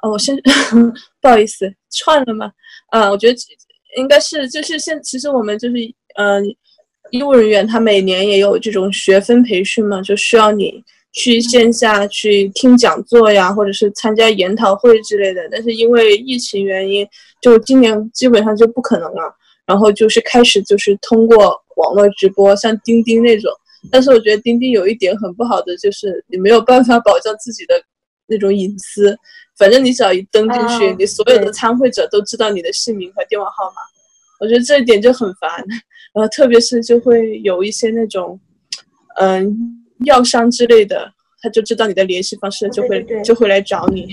[0.00, 0.34] 哦，我先
[1.20, 2.50] 不好意思串了嘛？
[2.88, 3.38] 啊，我觉得
[3.98, 5.74] 应该是就是现其实我们就是
[6.16, 6.42] 嗯，
[7.12, 10.82] 医务人员他每年也有这种学分培训嘛，就需要你。
[11.14, 17.06] 去线下去听讲座呀，或者是参加研讨会之类的，但是因为疫情原因，
[17.42, 19.36] 就今年基本上就不可能了。
[19.66, 23.52] 然后就是开始就是通过网络直播，像钉钉那种。
[23.90, 27.74] 但是我觉得钉钉有一点很不好的，就是你没有办法保障自己的
[28.26, 29.14] 那种隐私。
[29.58, 33.82] 反正你只要一登进去，你所有的参会者都知道你的姓名和电话号码。
[34.40, 35.62] 我觉得这一点就很烦。
[36.12, 38.38] 然后特别是就会有一些那种，
[39.20, 39.78] 嗯。
[40.06, 44.08] 药商之类的，他就知道你的联系方式，就会就会来找你。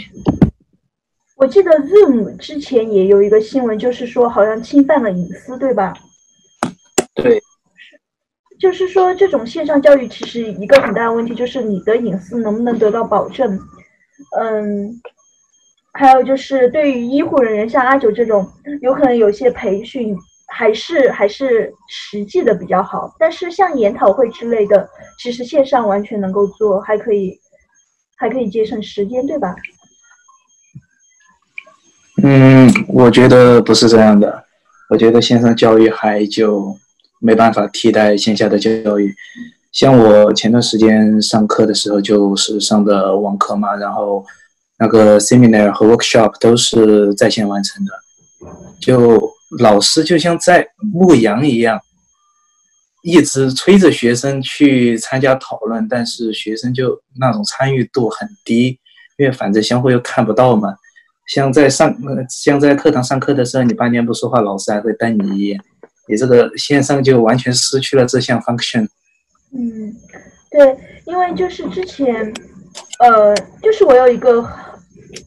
[1.36, 5.92] 我记得 Zoom 之前也有一个新闻，就是说好像侵犯了隐私，对吧？
[7.16, 7.42] 对。
[8.60, 13.60] 就是说，这种线上教育其实一个很大的问题就是你的隐私能不能得到保证？
[14.40, 14.94] 嗯，
[15.94, 18.48] 还有就是对于医护人员，像阿九这种，
[18.84, 20.16] 有可能有些培训
[20.52, 23.16] 还是还是实际的比较好。
[23.20, 27.40] 但是像研讨会之类的，其实线上完全能够做，还可以
[28.18, 29.56] 还可以节省时间，对吧？
[32.22, 34.44] 嗯，我觉得不是这样的。
[34.90, 36.76] 我觉得线上教育还就
[37.20, 39.16] 没办法替代线下的教育。
[39.72, 44.26] 像我前段时间上课的时候，就是上的网课嘛，然后
[44.80, 47.92] 那个 seminar 和 workshop 都是在线完成的，
[48.82, 51.80] 就老师就像在牧羊一样，
[53.04, 58.80] 一直催着学生去参加讨论，但是学生就那种参与度很低，
[59.18, 60.76] 因为反正相互又看不到嘛。
[61.28, 61.96] 像在上，
[62.28, 65.60] 像在课堂上课的时候，你半天不说话，老师还会瞪你一眼。
[66.08, 68.88] 你这个线上就完全失去了这项 function。
[69.54, 69.94] 嗯，
[70.50, 72.34] 对，因为就是之前，
[73.00, 74.48] 呃，就是我有一个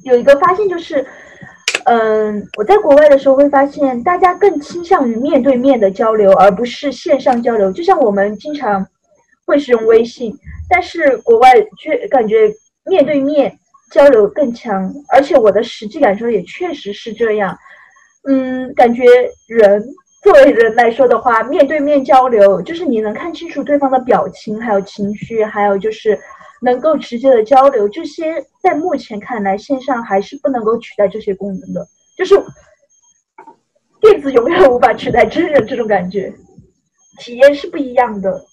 [0.02, 1.06] 有一个发现，就是，
[1.84, 7.72] 嗯，我在国外的时候会发现，大家更倾向于面对面的交流，而不是线上交流。
[7.72, 8.86] 就像我们经常
[9.46, 10.32] 会使用微信，
[10.68, 12.52] 但是国外却感觉
[12.84, 13.56] 面对面。
[13.92, 17.54] 交流更强，而且我的实际感受也确实是这样。
[18.26, 19.04] 嗯，感觉
[19.46, 19.84] 人
[20.22, 26.18] 作为人来说的话，面对面交流，就是你能看清楚对方的表情，还有情绪，还有就是
[26.62, 27.88] 能够直接的交流。
[27.88, 31.86] 这些在目前看来，线上还是不能够取代这些功能的。
[32.16, 32.34] 就是
[34.00, 36.32] 电子永远无法取代真人，这种感觉，
[37.18, 38.44] 体验是不一样的。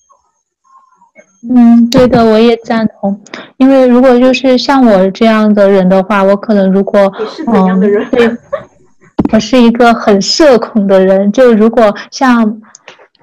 [1.50, 3.22] 嗯，对的，我也赞同。
[3.58, 7.00] 因为如果就是像我这样的人的话，我可能如果
[7.48, 7.80] 嗯，
[8.12, 8.38] 对，
[9.32, 11.32] 我是一个很社恐的人。
[11.32, 12.62] 就如果像。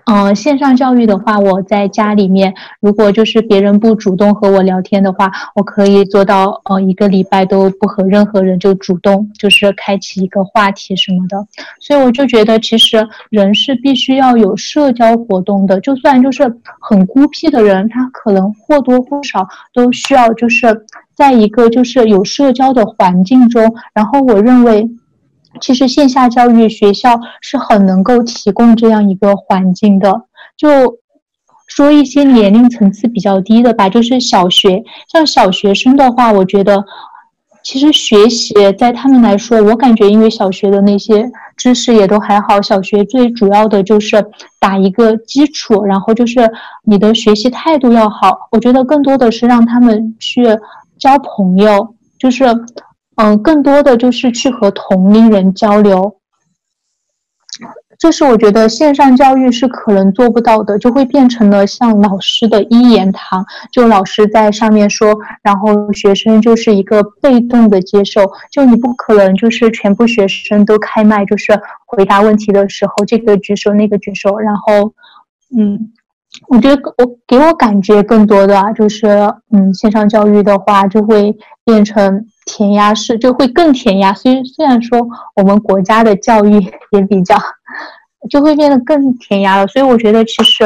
[0.09, 11.45] 嗯，线上教育的话，我在家里面，如果就是别人不主动和我聊天的话，我可以做到，呃，一个礼拜都不和任何人就主动，就是开启一个话题什么的。
[11.81, 16.45] 所以我就觉得，其实人是必须要有社交活动的，就算就是
[16.79, 23.75] 很孤僻的人，他可能或多或少都需要就是在一个就是有社交的环境中。
[23.92, 24.88] 然后我认为。
[25.61, 30.23] 其实线下教育学校是很能够提供这样一个环境的。
[30.57, 30.99] 就
[31.66, 36.85] 说一些年龄层次比较低的吧，就是小学，像小学生的话，我觉得
[37.62, 44.25] 其实学习在他们来说，我感觉因为小学的那些知识也都还好，小学最主要的就是
[44.61, 46.51] 打一个基础，然后就是
[46.85, 48.49] 你的学习态度要好。
[48.53, 50.47] 我觉得更多的是让他们去
[50.99, 52.45] 交朋友，就是。
[53.16, 56.16] 嗯，更多的就是去和同龄人交流，
[57.98, 74.92] 这是我觉得线上教育是可能做不到的，就会变成了像老师的一言堂，就老师在上面说，然后学生就是一个被动的接受，就你不可能就是全部学生都开麦，就是回答问题的时候这个举手那个举手，然后，
[75.57, 75.90] 嗯，
[76.48, 79.07] 我觉得我给我感觉更多的啊就是，
[79.50, 82.26] 嗯，线上教育的话就会变成。
[82.47, 84.99] 填鸭式就会更填鸭，虽虽然说
[85.35, 86.53] 我们国家的教育
[86.93, 87.37] 也比较，
[88.31, 89.67] 就会变得更填鸭了。
[89.67, 90.65] 所以我觉得，其实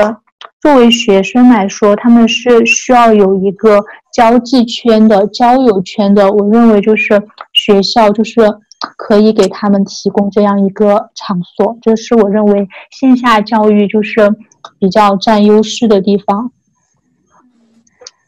[0.60, 6.30] 作为学生来说，他们是需要有一个交际圈的、交友圈的。
[6.30, 7.20] 我认为，就是
[7.54, 8.42] 学校就是
[8.98, 14.30] 可以给他们提供这样一个场所，这是我认为线下教育就是
[14.78, 16.52] 比较占优势的地方。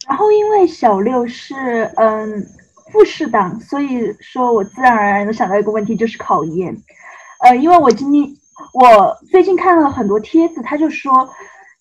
[0.08, 1.54] 然后，因为小六是
[1.96, 2.46] 嗯。
[2.92, 6.76] 复试党，所以说我自然而然的想到一个问题，就是考研。
[7.40, 8.28] 呃，因为我今年
[8.74, 11.28] 我最近看了很多帖子，他就说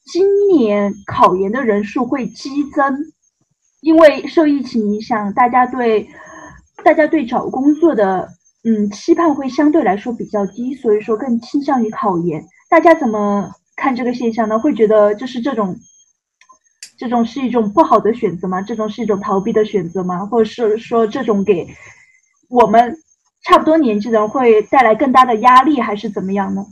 [0.05, 2.97] 今年考研的人数会激增，
[3.81, 6.07] 因为受疫情影响，大家对
[6.83, 8.27] 大家对找工作的
[8.63, 12.43] 嗯期盼会相对来说比较低，所以说更倾向于考研。
[12.69, 14.57] 大家怎么看这个现象呢？
[14.57, 15.75] 会觉得就是这种。
[17.01, 18.61] 这种是一种不好的选择吗？
[18.61, 20.23] 这种是一种逃避的选择吗？
[20.23, 21.67] 或者是说，这种给
[22.47, 22.95] 我们
[23.43, 26.63] 差不多年纪的人会带来更大的压力，还是怎么样呢？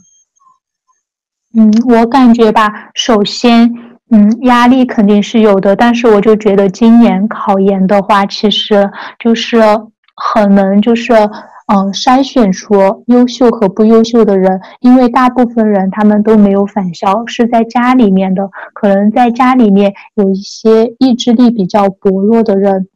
[1.58, 3.74] 嗯，我感觉吧，首先，
[4.12, 9.60] 嗯，压力肯定是有的，但是我就觉得今年考研的话，其实就是
[10.16, 11.12] 很能就是。
[11.72, 18.50] 嗯，筛选出优秀和不优秀的人，因为大部分人他们都没有返校，是在家里面的。
[18.74, 22.88] 可能在家里面有一些意志力比较薄弱的人，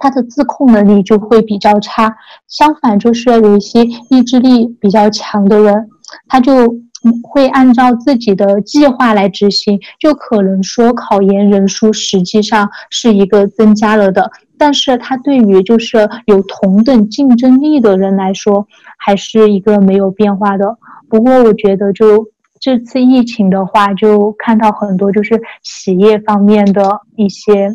[0.00, 2.16] 他的自控能力就会比较差。
[2.48, 5.88] 相反，就是有一些意志力比较强的人，
[6.26, 6.74] 他就
[7.22, 14.28] 会按照自己的计划来执行，就可能说考研人数实际上是一个增加了的。
[14.58, 18.66] 但是它对于就是有同等竞争力的人来说，
[18.98, 20.76] 还是一个没有变化的。
[21.08, 22.28] 不过我觉得就。
[22.60, 27.70] 这次疫情的话，就看到很多就是企业方面的一些，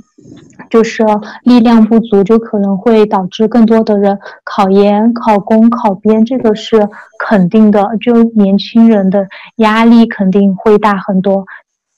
[0.70, 1.06] 就是
[1.46, 7.88] 力量不足，就可能会导致更多的人考研、考公、考编，这个是肯定的。
[8.02, 9.26] 就年轻人的
[9.56, 11.46] 压力肯定会大很多。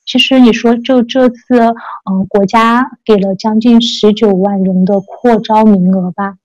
[0.06, 1.60] 其实你说，就这次，
[2.10, 6.36] 嗯，国家给了将近十九万人的扩招名额吧？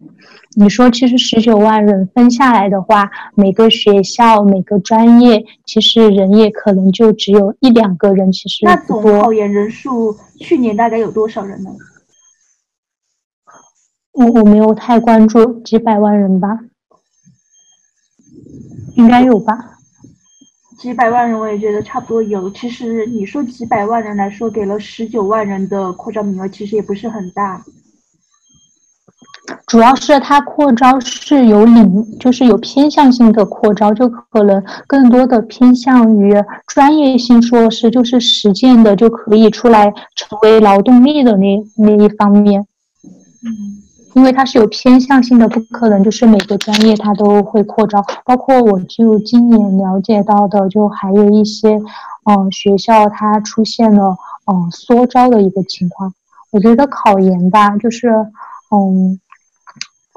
[0.56, 8.32] 你说，其实十九万人分下来的话，每个学校、每个专业，其实人也可能就只有一两个人。
[8.32, 11.70] 其实那总考研人数去年大概有多少人呢？
[14.12, 16.60] 我我没有太关注，几百万人吧，
[18.96, 19.79] 应该有吧。
[20.80, 22.50] 几百万人，我也觉得差不多有。
[22.52, 27.62] 其实你说几百万人来说，给了十九万人的扩招名额，其实也不是很大。
[29.66, 36.32] 主要是它扩招是有领，就是有偏向性的扩招，就可能更多的偏向于
[36.66, 42.66] 专业性硕士，就是实践的就可以出来成为劳动力的那那一方面。
[43.44, 43.79] 嗯。
[44.14, 48.04] 因为它是有偏向性的，不可能就是每个专业它都会扩招。
[48.24, 51.80] 包括我就今年了解到的，就还有一些，
[52.24, 54.16] 嗯，学校它出现了
[54.50, 56.12] 嗯缩招的一个情况。
[56.50, 58.08] 我觉得考研吧，就是
[58.72, 59.20] 嗯，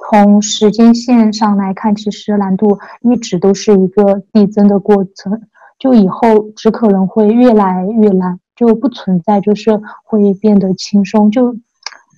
[0.09, 5.43] 从时间线上来看，其实难度一直都是一个递增的过程，
[5.77, 11.55] 就以后只可能会越来越难，就不存在就是会变得轻松就。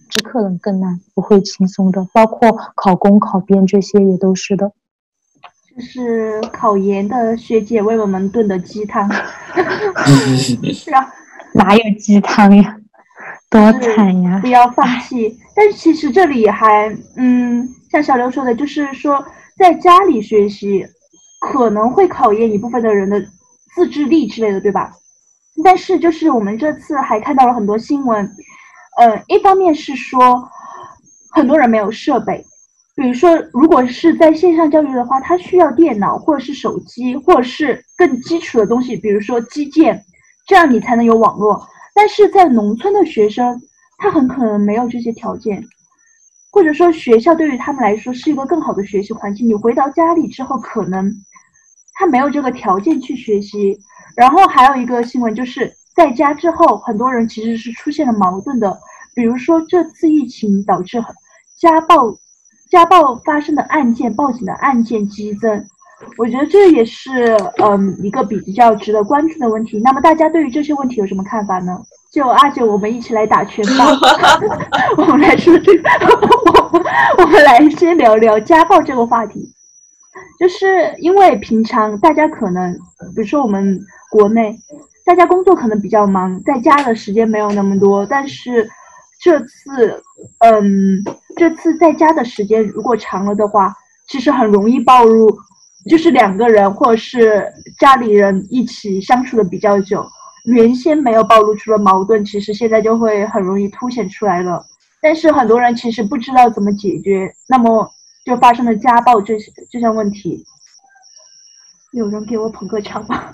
[0.09, 2.07] 只可能更难，不会轻松的。
[2.13, 4.71] 包括考公、考编这些也都是的。
[5.75, 9.09] 这是考研的学姐为我们炖的鸡汤。
[10.73, 11.13] 是啊
[11.53, 12.77] 哪有鸡汤呀？
[13.49, 14.39] 多惨呀！
[14.41, 15.37] 不要放弃。
[15.55, 19.25] 但是其实这里还，嗯，像小刘说的，就是说
[19.57, 20.85] 在家里学习
[21.39, 23.21] 可能会考验一部分的人的
[23.73, 24.91] 自制力之类的，对吧？
[25.63, 28.29] 但是就是我们这次还看到了很多新闻。
[28.97, 30.49] 嗯，一方面是说
[31.31, 32.45] 很多人没有设备，
[32.95, 40.01] 比如说如果是在线上教育的话，他需要电脑或者是手机，或者是更基础的东西，比如说基建，
[40.47, 41.67] 这样你才能有网络。
[41.93, 43.61] 但是在农村的学生，
[43.97, 45.61] 他很可能没有这些条件，
[46.49, 51.13] 或者说学校对于他们来说是一个更好的学习环境，你回到家里之后，可能
[51.95, 53.77] 他没有这个条件去学习。
[54.15, 55.75] 然后还有一个新闻就是。
[55.95, 58.77] 在家之后，很多人其实是出现了矛盾的，
[59.15, 61.01] 比如说这次疫情导致
[61.57, 62.17] 家暴、
[62.69, 65.65] 家暴发生的案件、报警的案件激增，
[66.17, 69.79] 我觉得这也是嗯一个比较值得关注的问题。
[69.85, 71.81] 那么大家对于这些问题有什么看法呢？
[72.11, 73.85] 就阿九，我们一起来打拳吧。
[74.97, 75.89] 我们来说这个，
[77.19, 79.49] 我们来先聊聊家暴这个话题，
[80.37, 82.73] 就是因为平常大家可能，
[83.15, 83.79] 比如说我们
[84.11, 84.57] 国内。
[85.05, 88.03] 大家工作可能比较忙，在家的时间没有那么多。
[88.07, 88.67] 但是
[89.21, 90.03] 这次，
[90.39, 91.01] 嗯，
[91.37, 93.71] 这次在家的时间如果长了的话，
[94.07, 95.29] 其实很容易暴露，
[95.87, 100.03] 就是两个人或者是家里人一起相处的比较久，
[100.45, 104.65] 原先没有暴露出的矛盾，其实现在就会很容易凸显出来了。
[105.01, 107.87] 但是很多人其实不知道怎么解决，那么
[108.25, 109.35] 就发生了家暴这
[109.69, 110.43] 这项问题。
[111.91, 113.31] 有人给我捧个场吗？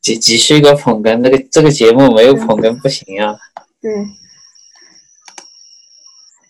[0.00, 3.36] 继继续一个捧哏，那个这个节目没有捧哏不行啊。
[3.80, 3.90] 对，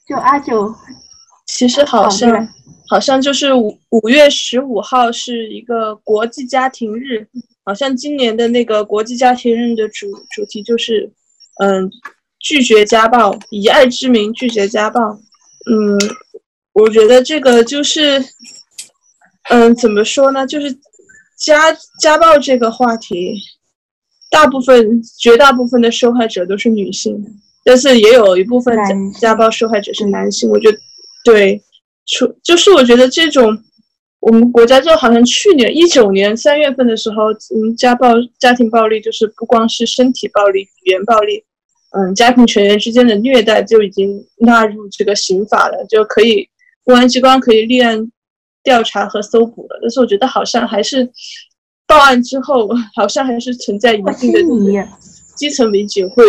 [0.06, 0.74] 就阿九，
[1.46, 2.48] 其实好像
[2.88, 7.26] 好像就是五五月十五号是一个国际家庭日，
[7.64, 11.12] 好像今年的那个国际家庭日的主主题就是
[11.62, 11.90] 嗯
[12.38, 15.00] 拒绝家暴，以爱之名拒绝家暴。
[15.70, 15.98] 嗯，
[16.72, 18.24] 我觉得这个就是。
[19.48, 20.46] 嗯，怎么说呢？
[20.46, 20.70] 就是
[21.40, 23.34] 家家暴这个话题，
[24.30, 27.18] 大部分绝大部分的受害者都是女性，
[27.64, 30.48] 但是也有一部分家家暴受害者是男性。
[30.50, 30.78] 我觉得，
[31.24, 31.60] 对，
[32.06, 33.56] 出就是我觉得这种，
[34.20, 41.42] 我们国家就好像去年一九年三月份的时候，嗯，家暴家庭暴力就是不光是身体暴力、语言暴力，
[41.96, 46.46] 嗯，家庭成员之间的虐待就已经纳入这个刑法了，就可以
[46.84, 48.12] 公安机关可以立案。
[48.62, 51.10] 调查和搜捕了，但是我觉得好像还是
[51.86, 54.88] 报案之后，好像还是存在一定的
[55.34, 56.24] 基层民警会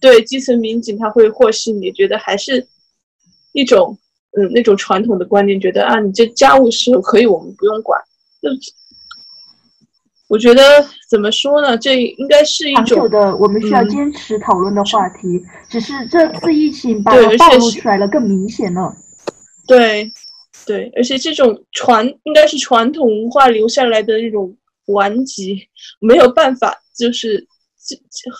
[0.00, 2.66] 对基层民警他会和稀泥，觉得还是
[3.52, 3.96] 一种
[4.36, 8.00] 嗯那种传统的观念，觉得啊你这家务事可以我们不用管，
[8.42, 8.48] 就
[10.26, 10.62] 我觉得
[11.10, 11.76] 怎么说呢？
[11.76, 15.44] 这应该是一种的，我们需要坚持讨论的话题。
[15.68, 18.96] 只是这次疫情把它暴露出来了，更明显了。
[19.66, 20.10] 对，
[20.66, 24.56] 对，而且这种传应该是传统文化留下来的那种
[24.86, 25.68] 顽疾，
[26.00, 27.46] 没有办法，就是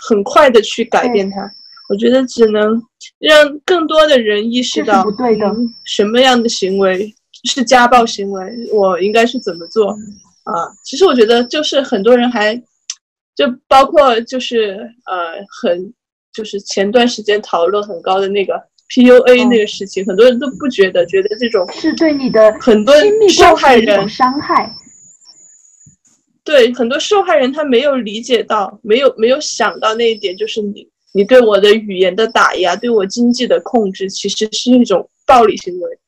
[0.06, 1.50] 很快的去改变它。
[1.90, 2.82] 我觉得只能
[3.18, 5.54] 让更多的人意识到，不对的，
[5.84, 7.14] 什么样的行为
[7.44, 9.90] 是家暴行为，我应该是怎么做
[10.44, 10.72] 啊？
[10.82, 12.56] 其实我觉得就是很多人还，
[13.36, 15.92] 就包括就是呃很
[16.32, 18.54] 就是前段时间讨论很高的那个
[18.94, 22.94] PUA 那个事情，很多人都不觉得，觉得这种是对你的很多
[23.28, 24.72] 受害人伤害。
[26.44, 30.88] 对很多受害人，他没有理解到，没有没有想到那一点，就是你。
[31.16, 35.98] 你对我的语言的打压，对我经济的控制，其实是一种暴力行为。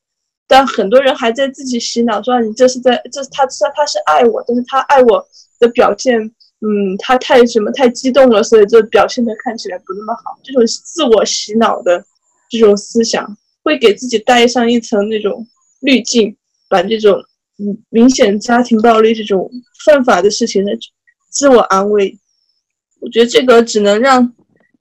[0.49, 5.25] 但很多人还在自己洗脑，说你这是在，这是他，他他是爱我，但是他爱我
[5.61, 10.37] 的表现，嗯，他太什么太激动了，所以就表现的看起来不那么好。
[10.43, 12.05] 这种自我洗脑的
[12.49, 15.47] 这种思想，会给自己带上一层那种
[15.81, 16.37] 滤镜，
[16.69, 17.19] 把这种
[17.59, 19.51] 嗯明显家庭暴力这种
[19.85, 20.73] 犯法的事情的
[21.31, 22.19] 自我安慰。
[23.01, 24.33] 我觉得这个只能让。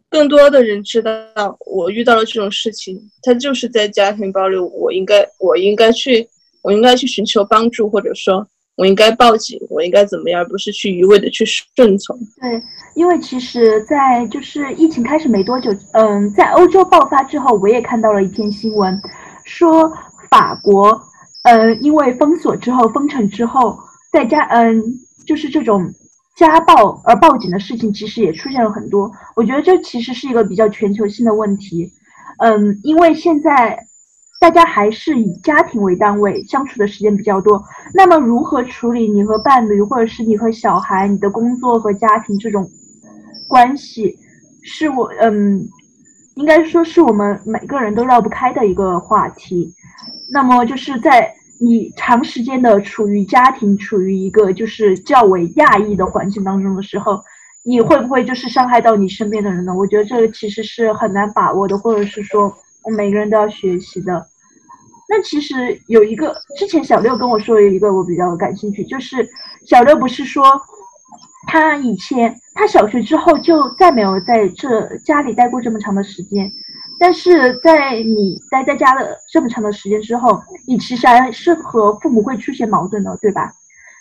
[0.08, 6.26] 更多的人知道我遇到了这种事情，他就是在家庭暴力，我应该，我应该去，
[6.62, 12.18] 我应该去寻求帮助，或者说，我应该报警，我应该怎么样，而不是去一味的去顺从。
[12.42, 12.62] 对，
[12.94, 19.00] 因为其实，在就是疫情开始没多久，嗯，在欧洲爆发之后，我也看到了一篇新闻，
[19.44, 19.92] 说
[20.30, 21.02] 法国，
[21.44, 23.78] 嗯，因为封锁之后、封城之后，
[24.12, 24.82] 在家，嗯，
[25.26, 25.94] 就是这种。
[26.36, 31.90] 家暴而报警的事情其实也出现了很多，我觉得这其实是一个比较全球性的问题。
[32.40, 33.88] 嗯，因为现在
[34.46, 37.60] 大家还是以家庭为单位相处的时间比较多，
[37.96, 42.70] 那么如何处理你和伴侣，或者是你和小孩、你的工作和家庭这种
[43.48, 44.16] 关系，
[44.62, 45.68] 是我嗯，
[46.36, 49.74] 应该说是我们每个人都绕不开的一个话题。
[50.32, 51.34] 那么就是在。
[51.58, 57.18] 你长时间的处于家庭，处于一个就是较为压抑的环境当中的时候，
[57.64, 59.74] 你会不会就是伤害到你身边的人呢？
[59.74, 64.28] 我觉得这个其实是很难把握的，或者是说，我每个人都要学习的。
[65.08, 69.28] 那其实有一个，之前小六跟我说有一个我比较感兴趣，就是
[69.66, 70.44] 小六不是说
[71.48, 76.52] 他以前他小学之后就再没有在这家里待过这么长的时间。
[76.98, 83.52] 但是在你待在家的这么长的时间之后，你其实还是和父母会出现矛盾的，对吧？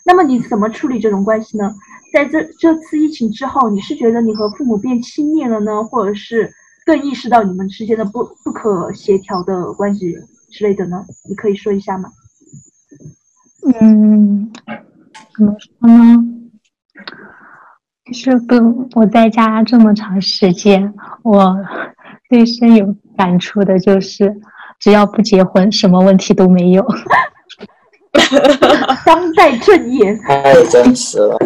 [0.04, 1.74] 那么你怎么处理这种关系呢？
[2.12, 6.52] 在这这次疫情之后，你是觉得你和父母变亲密了呢，或者是
[6.86, 10.16] 更意识到你们之间的不不可协调的关系
[10.54, 11.04] 之类的呢？
[11.28, 12.08] 你可以说一下吗？
[13.80, 14.52] 嗯，
[15.36, 16.24] 怎么说呢？
[18.06, 21.56] 就是跟我在家这么长时间，我。
[22.30, 24.34] 最深有感触的就是，
[24.80, 26.84] 只要不结婚，什么问题都没有。
[29.04, 31.36] 当代正言，太真实了。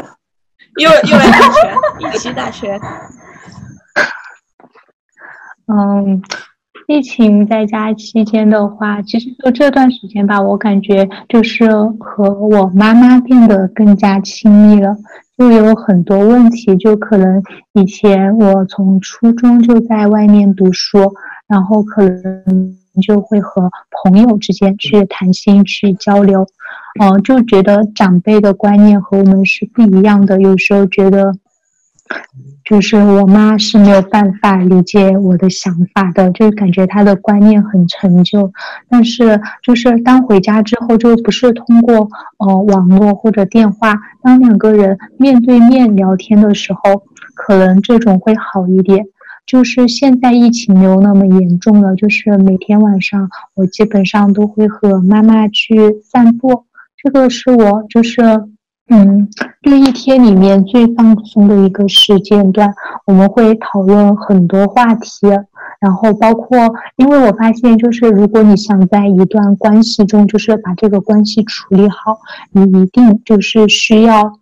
[0.80, 2.80] 又又来打拳，一起打拳。
[5.66, 6.22] 嗯，
[6.88, 14.96] 疫情在家期间的话，其实就这段时间吧，我感觉就是和我妈妈变得更加亲密了。
[15.36, 17.42] 就有很多问题，就可能
[17.74, 21.12] 以前我从初中就在外面读书，
[21.46, 23.70] 然后可能就会和
[24.02, 26.46] 朋友之间去谈心、去交流，
[27.02, 31.34] 嗯，就觉得长辈的观念和我们是不一样的，有时候觉得。
[32.64, 38.52] 就是我妈是没有办法理解我的想法的，就感觉她的观念很陈旧。
[38.90, 47.04] 但是就是当回家之后，就不是通过呃网络或者电话，当两个人面对面聊天的时候，
[47.34, 49.06] 可能这种会好一点。
[49.46, 56.64] 就是现在疫情没有那么严重了，就是每天晚上我基本上都会和妈妈去散步，
[57.02, 58.20] 这个是我就是。
[58.90, 59.28] 嗯，
[59.62, 62.72] 就一天里面最放松的一个时间段，
[63.06, 65.26] 我们会讨论很多话题，
[65.80, 66.58] 然后包括，
[66.96, 72.18] 因为我发现，就是如果你想在一段关系中，就是把这个关系处理好，
[72.52, 74.38] 你一定就是需要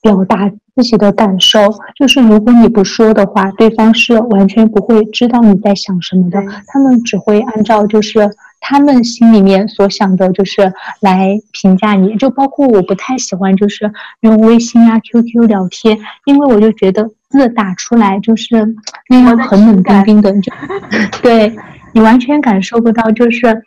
[0.00, 1.58] 表达自己的感受，
[1.96, 8.30] 就是如果你不说的话，对方是完全不会知道你在想什么的，他们只会按照就是。
[8.58, 18.74] 他们心里面所想的就是来评价你，就包括我不太喜欢就是用微信啊、QQ 聊天，因为我就觉得字打出来就是
[19.08, 20.50] 那样很冷冰冰的，就
[21.22, 21.54] 对
[21.92, 23.62] 你完全感受不到就是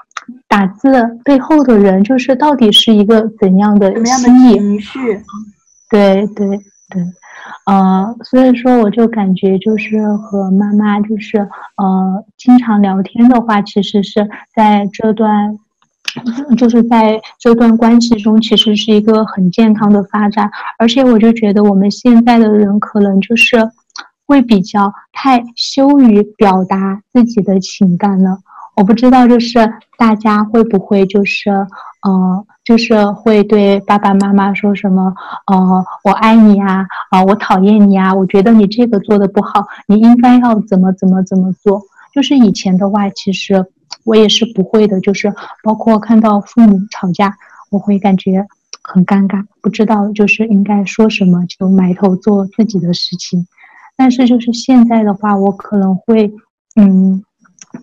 [0.49, 0.89] 打字
[1.23, 4.99] 背后的人就是到底是一个怎样的心理情绪。
[5.89, 6.59] 对对
[6.89, 7.03] 对，
[7.65, 15.57] 呃，所以说我就感觉就是和妈妈就是呃经常聊天的话，其实是在这段，
[16.57, 20.49] 就是在这段关系中，其实是一个很健康的发展。
[20.79, 23.57] 而且我就觉得我们现在的人可能就是
[24.25, 28.39] 会比较太羞于表达自己的情感了。
[28.79, 29.59] 我不知道就是
[29.97, 31.51] 大家会不会就是
[32.01, 32.45] 呃。
[32.65, 35.11] 就是会对爸爸妈妈说什么，
[35.47, 41.81] 呃，我爱你啊，啊，我讨厌你啊，我觉得你这个做的不好，你应该要怎么怎么怎么做。
[42.13, 43.65] 就是以前的话，其实
[44.03, 47.35] 我也是不会的，就是包括看到父母吵架，
[47.71, 48.45] 我会感觉
[48.83, 53.47] 很尴尬，不知道就是应该说什么，就埋头做自己的事情。
[53.97, 56.31] 但是就是现在的话，我可能会，
[56.75, 57.23] 嗯，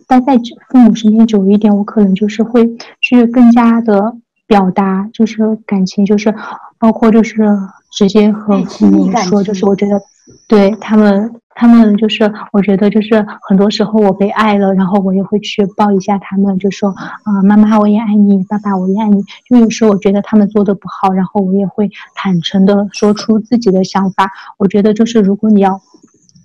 [0.06, 0.36] 待在
[0.68, 4.16] 父母身边久一点，我可能就是会去更加的。
[4.48, 6.32] 表达就是感情，就是
[6.78, 7.44] 包括就是
[7.90, 10.00] 直接和父母说，就是我觉得
[10.46, 19.20] 对他们，他们就是我觉得就是很多时候我被爱了，然后我也会去抱一下他们，就说啊，妈妈我也爱你，爸爸我也爱你。
[19.50, 24.30] 就有时候我觉得他们做的不好，然后我也会坦诚的说出自己的想法。
[24.58, 25.80] 我觉得就是如果你要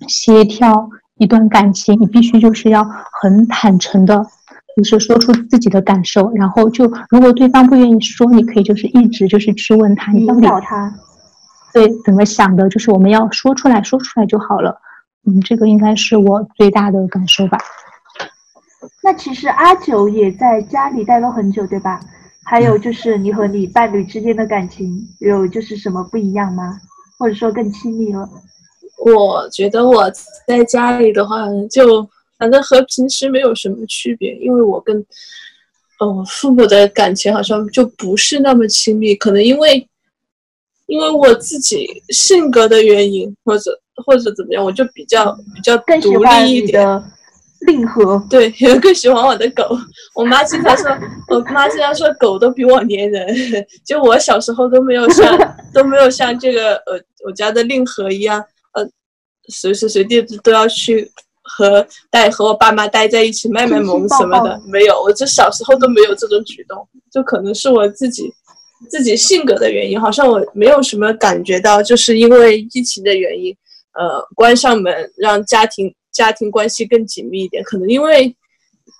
[0.08, 0.90] 协调
[1.22, 2.84] 一段感情，你必须就是要
[3.20, 4.26] 很坦诚的。
[4.74, 10.90] 就是说出自己的感受，然后就如果对方不愿意说，你可以就是一直就是去问他，你到底他
[11.74, 12.66] 对怎么想的？
[12.70, 14.74] 就是我们要说出来说出来就好了。
[15.26, 17.58] 嗯，这个应该是我最大的感受吧。
[19.04, 22.00] 那其实阿九也在家里待了很久，对吧？
[22.42, 26.78] 还有就是你和你伴侣之间的感情有就是什么不一样吗？
[27.18, 28.26] 或者说更亲密了？
[29.04, 30.10] 我觉得我
[30.46, 32.08] 在家里的话就。
[32.38, 34.96] 反正和平时没有什么区别，因为我跟，
[36.00, 39.86] 哦，父母的感情好像就不是那么亲密，可能因为，
[40.86, 47.02] 因为我自己性格的原因，或者或者怎么样，我就比较比较独立一点。
[47.60, 48.50] 令和对，
[48.82, 49.78] 更喜欢我的狗。
[50.16, 50.90] 我妈经常说，
[51.28, 53.24] 我妈经常说狗都比我粘人。
[53.86, 55.38] 就我小时候都没有像
[55.72, 58.46] 都没有像这个呃我家的令和一样，呃，
[59.48, 61.10] 随时随地都要去。
[61.44, 68.32] 和带和我爸妈待在一起卖卖萌什么的没有，我这小时候都没有这种举动，就可能是我自己
[68.88, 73.54] 自己性格的原因，好像我没有什么感觉到，就是因为疫情的原因，
[73.92, 78.34] 呃，关上门让家庭家庭关系更紧密一点，可能因为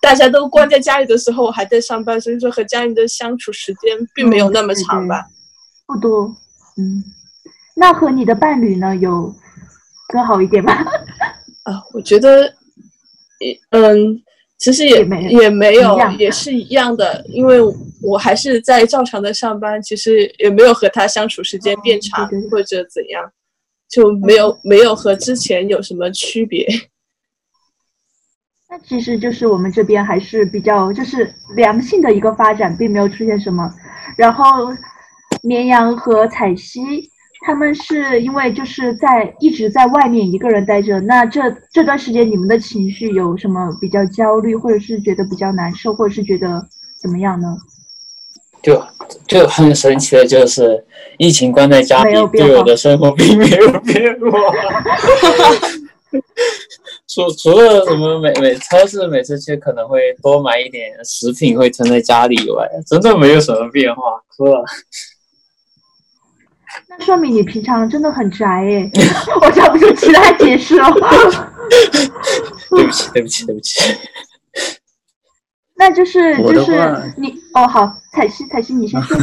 [0.02, 5.24] 大家都关在家里的时候，我还在上班，所以说和家人的相处时间并没有那么长吧，
[5.86, 6.24] 不多，
[6.76, 7.02] 嗯，
[7.76, 9.34] 那和你的伴侣呢，有
[10.12, 10.72] 更好一点吗？
[11.64, 12.52] 啊，我觉得，
[13.70, 14.22] 嗯，
[14.58, 17.58] 其实也没也没有，也是一样的，因为
[18.02, 23.32] 我还是在照常的上班，其实也没有和他相处时间变长或者怎样，
[23.88, 26.66] 就没有没有和之前有什么区别。
[28.68, 33.72] 那其实就是我们这边还是比较就是良性的一个发展，并没有出现什么。
[34.16, 34.44] 然后，
[35.42, 37.11] 绵羊和彩西。
[37.44, 41.40] 他们是因为就是在一直在外面一个人待着，那这
[41.72, 46.64] 这段时间你们的情绪有什么比较焦虑，或者是觉得比较难受，或者是觉得
[47.00, 47.56] 怎么样呢？
[48.62, 48.80] 就
[49.26, 50.84] 就很神奇的就是，
[51.18, 54.38] 疫情关在家里，对我的生活并没有变化。
[57.08, 64.02] 除除了什么每每超市每次去可能会多买一点食品会存在家里以外，真的没有什么变化，
[64.36, 64.62] 是吧？
[66.88, 68.90] 那说明你平常真的很宅哎，
[69.40, 70.86] 我找不出其他解释哦。
[72.70, 73.80] 对不起，对不起，对不起。
[75.76, 79.16] 那就是就是你哦，好，彩西，彩西，你先说。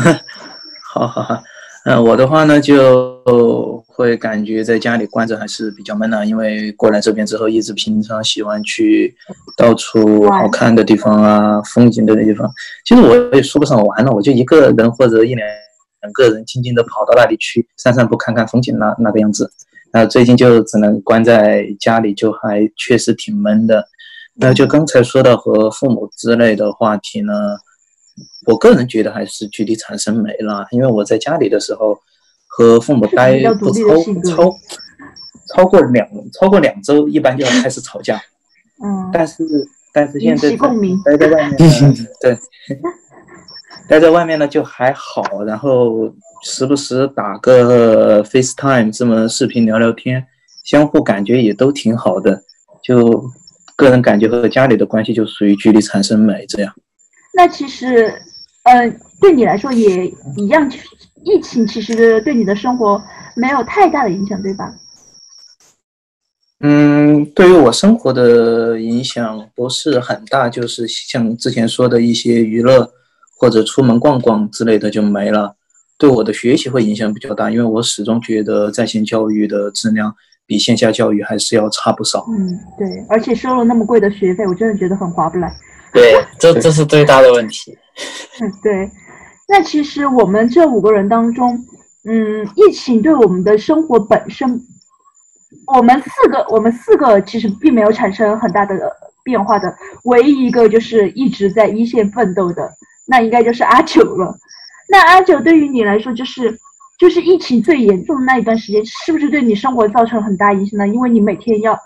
[0.94, 1.42] 好 好好，
[1.86, 9.16] 嗯，我的话呢，就会感觉在家里关着还是比较闷的，因为过来这边之后，一直平常喜欢去
[9.58, 12.52] 到处好看的地方啊，风景的地方。
[12.86, 15.48] 其实我也说不上玩了，我就一个人或者一两。
[16.02, 19.52] 两个人静静的跑到那里去散散步、看看风景，那那个样子。
[19.92, 23.84] 那最近就只能关在家里，就还确实挺闷的。
[24.36, 27.34] 那就刚才说到和父母之类的话题呢，
[28.46, 30.66] 我个人觉得还是距离产生美了。
[30.72, 31.98] 因为我在家里的时候
[32.48, 33.82] 和父母待不超
[34.26, 34.56] 超
[35.56, 38.16] 超过两超过两周，一般就要开始吵架。
[38.82, 39.10] 嗯。
[39.12, 39.44] 但是
[39.92, 41.58] 但是现在待在外面，
[42.22, 42.38] 对。
[43.90, 46.14] 待在外面呢就还好，然后
[46.44, 50.24] 时不时打个 FaceTime 这么视频聊聊天，
[50.64, 52.40] 相互感觉也都挺好的。
[52.84, 53.24] 就
[53.76, 56.72] 个人感觉和家里的关系就属于距离产生美这样。
[57.34, 58.14] 那其实，
[58.64, 58.88] 呃，
[59.20, 60.06] 对你来说也
[60.38, 60.72] 一样，
[61.24, 63.02] 疫情其实对你的生活
[63.36, 64.72] 没有太大的影响，对吧？
[66.60, 72.92] 嗯，对于我生活的影响不是很大，就是像之前说的一些娱乐
[73.40, 75.56] 或者出门逛逛之类的就没了。
[75.98, 80.14] 对我的学习会影响比较大，因为我始终觉得在线教育的质量
[80.46, 82.26] 比线下教育还是要差不少。
[82.30, 85.52] 嗯，对，而且收了那么贵的学费，我真的觉得很划不来。
[85.92, 87.78] 对， 这这是最大的问题。
[88.42, 88.90] 嗯，对。
[89.48, 91.58] 那其实我们这五个人当中，
[92.08, 94.48] 嗯，疫情对我们的生活本身，
[95.76, 98.76] 我们四个，我们四个其实并没有产生很大的
[99.24, 99.76] 变化的，
[100.06, 102.72] 唯一一个就是一直在一线奋斗的，
[103.10, 104.34] 那应该就是阿九了。
[104.88, 106.58] 那阿九对于你来说，就是
[107.00, 110.88] 就是疫情最严重的那一段时间，是不是对你生活造成很大影响呢？
[110.88, 111.78] 因为你每天要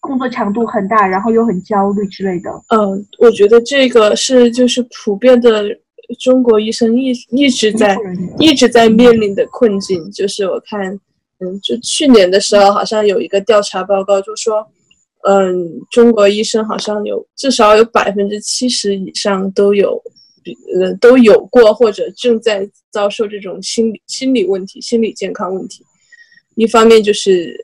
[0.00, 2.50] 工作强度很大，然后又很焦虑之类的。
[2.68, 5.64] 嗯，我觉得这个是就是普遍的
[6.20, 7.96] 中国医生一一直在
[8.38, 10.10] 一直在面临的困境。
[10.10, 10.92] 就是我看，
[11.40, 14.64] 嗯，就去年的时候好像有一个调查报告，就说，
[15.28, 15.54] 嗯，
[15.90, 20.00] 中国医生好像有至少有百分之七十以上都有。
[20.80, 25.84] 呃，都有过或者正在遭受这种心理心理问题、心理健康问题。
[26.56, 27.54] 一方面就是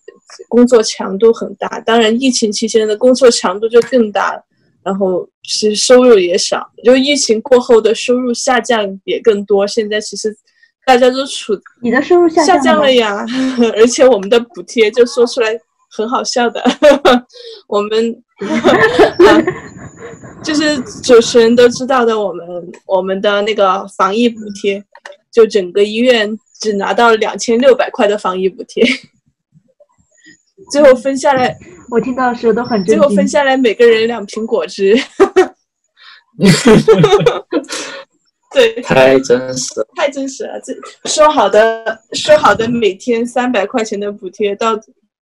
[0.48, 4.42] 工作强度很大，当然疫情期间的工作强度就更大，
[4.82, 9.66] 然后是收入也少，就疫情过后的收入下降也更多。
[9.66, 10.36] 现在其实
[10.84, 13.24] 大家都处你的收入下降了呀，
[13.76, 15.56] 而且我们的补贴就说出来
[15.96, 16.62] 很好笑的，
[17.68, 18.22] 我们。
[20.42, 24.82] 就是主持人都知道的，我们我们的那个防疫补贴，
[25.30, 28.82] 就整个医院只拿到两千六百块的防疫补贴，
[30.72, 31.56] 最后分下来，
[31.90, 34.96] 我听到的时候都很最后分下来每个人两瓶果汁，
[38.52, 40.60] 对，太真实，太真实了。
[40.64, 40.74] 这
[41.08, 44.76] 说好的说好的每天三百块钱的补贴，到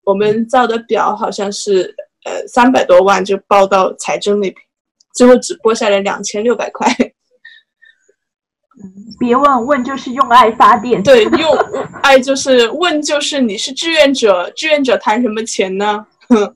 [0.05, 1.95] 我们造的表好像是
[2.25, 4.65] 呃三百多万就报到财政那边。
[5.15, 6.89] 最后只拨下来两千六百块。
[9.19, 11.03] 别问问就是用爱发电。
[11.03, 11.57] 对，用
[12.03, 16.07] 爱就是问就是你是志愿者，志愿者谈什么钱呢？
[16.29, 16.55] 哼。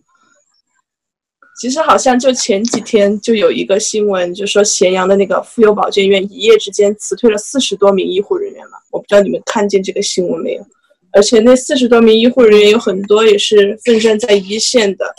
[1.58, 8.76] 其实好像就前几天就有一个新闻，就说咸阳的那个妇幼保健院一夜之间辞退了四十多名医护人员嘛。
[8.90, 10.66] 我不知道你们看见这个新闻没有？
[11.12, 15.14] 而且那四十多名医护人员有很多也是奋战在一线的。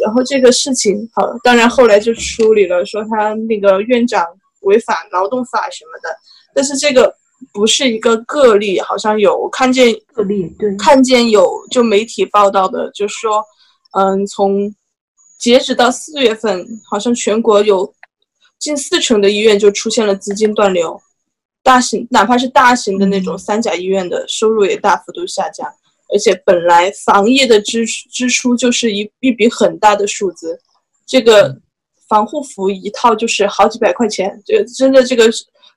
[0.00, 4.26] 然后这个事情好，当然后来就处理了，说他那个院长
[4.62, 6.08] 违反劳动法什么的。
[6.54, 7.14] 但是这个
[7.52, 13.44] 不是一个个例，好像有看见个例，对，看见有就媒体报道的，就说，
[13.92, 14.74] 嗯，从
[15.38, 17.92] 截止到四月份，好像全国有
[18.58, 20.98] 近四成的医院就出现了资金断流，
[21.62, 25.70] 大型哪怕是大型的那种三甲医院的收入也大幅度下降。
[26.12, 30.60] 而且本来防疫的支支出就是一一笔很大的数字，
[31.06, 31.60] 这个
[32.08, 35.30] 防护服一套就是好几百块钱，这真的这个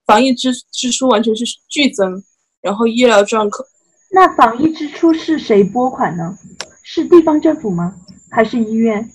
[0.06, 2.24] 防疫支支出完全是剧增，
[2.62, 3.68] 然后医疗状况。
[4.12, 6.38] 那防疫支出是谁拨款呢？
[6.84, 7.96] 是地方政府吗？
[8.32, 9.10] 还是医院？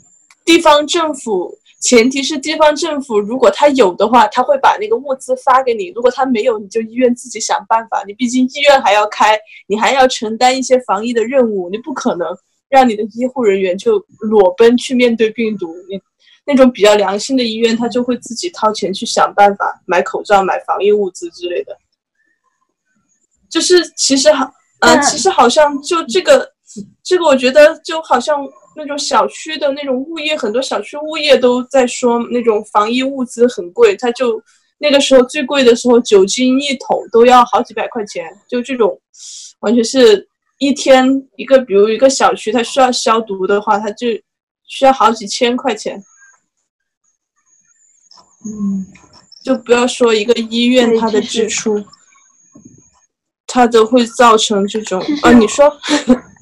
[0.45, 1.59] 地方政府。
[1.85, 8.03] 前提是地方政府，如果他有的话，他会把那个物资发给你；如果他没有，你就医院自己想办法。
[8.07, 12.27] 你毕竟医院还要开，你还要承担一些防疫的任务，你不可能
[12.71, 15.77] 让你的医护人员就裸奔去面对病毒。
[15.87, 16.01] 你
[16.47, 21.77] 那种比较良心的医院，他就会自己掏钱去想办法买口罩、买防疫物资之类的。
[23.51, 26.51] 就是其实好，呃，其实好像就这个，
[27.03, 28.43] 这个我觉得就好像。
[28.77, 34.43] 那种小区的那种物业，很多小区物业都在说那种防疫物资很贵，他就
[34.79, 39.01] 那个时候最贵的时候，酒精一桶都要好几百块钱，就这种，
[39.61, 41.07] 完全是一天
[41.37, 44.09] 一个，比如一个小区，它需要消毒的话，它就
[44.67, 46.03] 需要好几千块钱。
[48.45, 48.85] 嗯，
[49.45, 51.83] 就不要说一个医院它的支出，
[53.47, 55.65] 它都会造成这种啊，你说。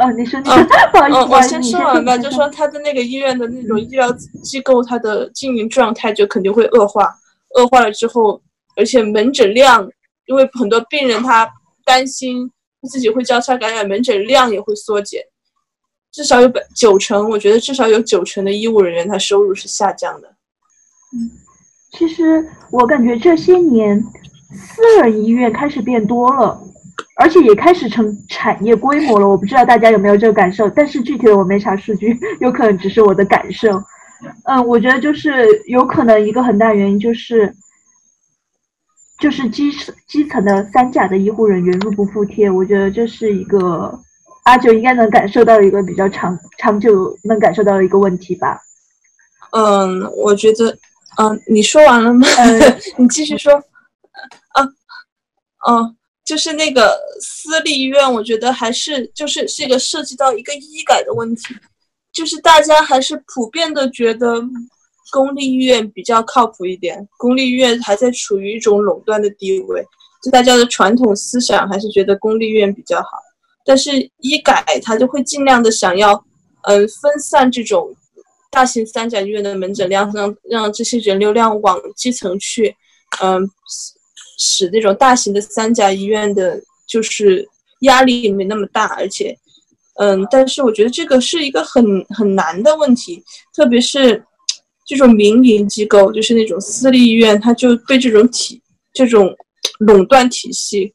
[0.00, 0.66] 哦，你说，嗯
[1.12, 2.16] 嗯，我先说完吧。
[2.16, 4.10] 就说他的那个医院的那种医疗
[4.42, 7.14] 机构，它的经营状态就肯定会恶化。
[7.56, 8.40] 恶化了之后，
[8.76, 9.86] 而且门诊量，
[10.24, 11.46] 因为很多病人他
[11.84, 12.50] 担心
[12.88, 15.22] 自己会交叉感染，门诊量也会缩减。
[16.10, 20.28] 至少有百九成，我觉得至少有九成的医务人员他收入是下降的。
[21.12, 21.30] 嗯，
[21.98, 24.02] 其实我感觉这些年
[24.50, 26.58] 私人医院开始变多了。
[27.16, 33.70] 而且也开始成产业规模了，我不知道大家有没有这个感受，但是具体的我没查数据， 有可能只是我的感受。
[34.44, 37.54] 嗯，我觉得就是有可能一个很大原因就是，
[39.18, 39.70] 就是基
[40.06, 43.98] 基层的三甲的医护人员入不敷贴，我觉得这是一个
[44.44, 48.60] 阿九应该能感受到一个比较长长久能感受到的一个问题吧。
[49.52, 50.70] 嗯，我觉得，
[51.18, 52.26] 嗯，你说完了吗？
[52.98, 53.52] 你继续说。
[54.52, 54.62] 啊，
[55.66, 55.94] 哦，
[56.30, 61.42] 就是那个私立医院，我觉得还是就是是一个涉及到一个医改的问题，
[62.12, 64.40] 就是大家还是普遍的觉得。
[65.12, 69.84] 公立医院比较靠谱一点，公立医院还在处于一种垄断的地位，
[70.22, 73.08] 就大家的传统思想还是觉得公立医院比较好。
[73.64, 76.12] 但是医改它就会尽量的想要，
[76.62, 77.92] 嗯，分散这种
[78.52, 82.76] 大型三甲医院的门诊量，让让这些人流量往基层去，
[83.20, 83.42] 嗯，
[84.40, 87.48] 使那种大型的三甲医院的就是
[87.82, 89.38] 压力也没那么大，而且，
[90.00, 93.22] 嗯，但是我觉得这个是一个很很难的问题，
[93.54, 94.24] 特别是。
[94.86, 98.60] 这种民营机构就是那种私立医院，它就被这种体、
[98.92, 99.32] 这种
[99.78, 100.92] 垄断体系、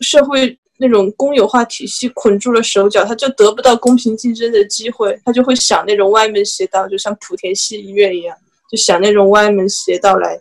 [0.00, 8.36] 社会那种公有化体系捆住了手脚，它就得不到公平竞争的机会，它就会想那种歪门邪道，就像莆田系医院一样，
[8.70, 10.38] 就想那种歪门邪道来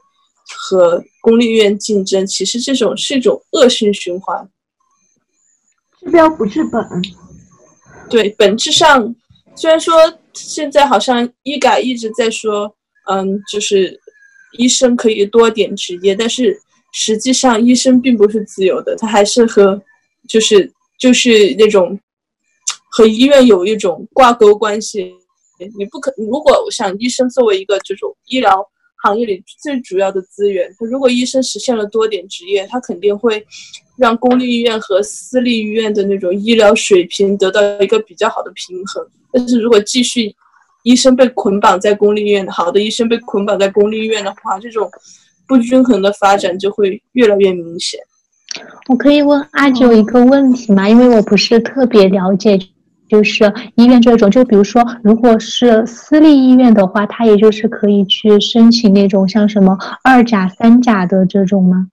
[0.57, 2.25] 和公立医院竞争。
[2.25, 4.49] 其实这种是一种恶性循环，
[5.99, 6.83] 治标不治本。
[8.09, 9.15] 对，本质上
[9.55, 9.93] 虽然说。
[10.33, 12.73] 现在好像医改一直在说，
[13.09, 13.99] 嗯，就是
[14.57, 16.57] 医生可以多点执业，但是
[16.93, 19.83] 实际上医生并不是自由的，他还是和，
[20.29, 21.99] 就是就是那种
[22.91, 25.11] 和医院有一种挂钩关系。
[25.77, 28.65] 你不可，如果我想医生作为一个这种医疗
[29.03, 33.43] 行业里最主要的资源，如果医生实现了多点执业，他肯定会
[33.97, 39.05] 让公立医院和私立医院的那种医疗水平得到一个比较好的平衡。
[39.31, 40.33] 但是如果继续
[40.83, 44.89] 医生被捆绑在公立医院，好的医生被捆绑在公立医院的话，这种
[45.47, 47.99] 不均衡的发展就会越来越明显。
[48.87, 50.89] 我可以问阿九一个问题吗？
[50.89, 52.59] 因为我不是特别了解，
[53.11, 61.87] 就是医院这种，就比如说，如果是私立医院的话，它也就是可以去申请那种像什么二甲、三甲的这种吗？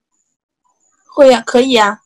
[1.13, 1.99] 会呀，可以呀。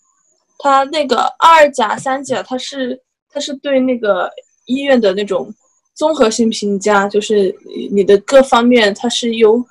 [0.58, 2.98] 他那个二甲、三甲，它是
[3.30, 4.30] 它是对那个。
[4.66, 5.52] 医院的那种
[5.92, 7.52] 综合性评价，就是
[7.90, 9.62] 你的各方面，它是由，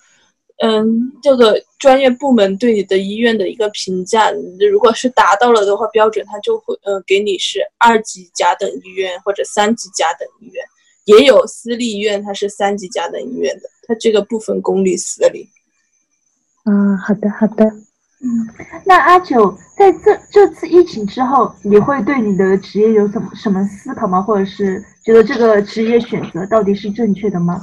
[0.63, 4.31] 嗯，这个专业部门对你的医院的一个评价，
[4.69, 10.63] 如果是达到了的话，标准他就会，呃，给你是二级甲等医院或者三级甲等医院，
[11.05, 15.49] 也有私立医院它是三级甲等医院的，它这个部分公立私立。
[16.65, 17.65] 嗯，好的，好的。
[18.23, 18.47] 嗯，
[18.85, 24.21] 那阿九在这这次疫情之后，你会对你的职业有什么什么思考吗？
[24.21, 27.59] 或者是觉得这个职业选择到底是正确的吗？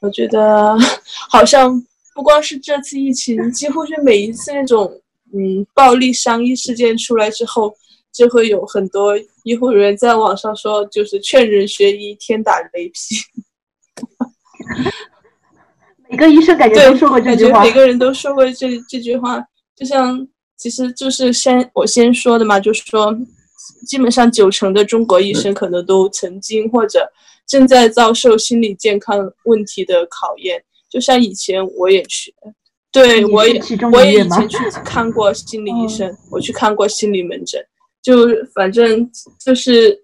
[0.00, 0.76] 我觉得
[1.30, 1.82] 好像
[2.14, 5.00] 不光是这次疫情，几乎是每一次那种
[5.32, 7.74] 嗯暴力伤医事件出来之后，
[8.12, 13.16] 就会有很多医护人员在网上说，就是劝人学医，天打雷劈。
[16.08, 19.44] 每个医生感觉都说过这句话，每个人都说过这这句话。
[19.74, 20.24] 就像，
[20.56, 23.12] 其实就是先我先说的嘛，就是说，
[23.88, 27.10] 基本上九成的中国医生可能都曾经或者
[27.48, 30.62] 正在遭受心理健康问题的考验。
[30.94, 32.32] 就像以前我也去，
[32.92, 33.60] 对我也
[33.92, 37.60] 我也以前去看过心理医生，我去看过心理门诊，
[38.00, 39.10] 就反正
[39.44, 39.98] 就是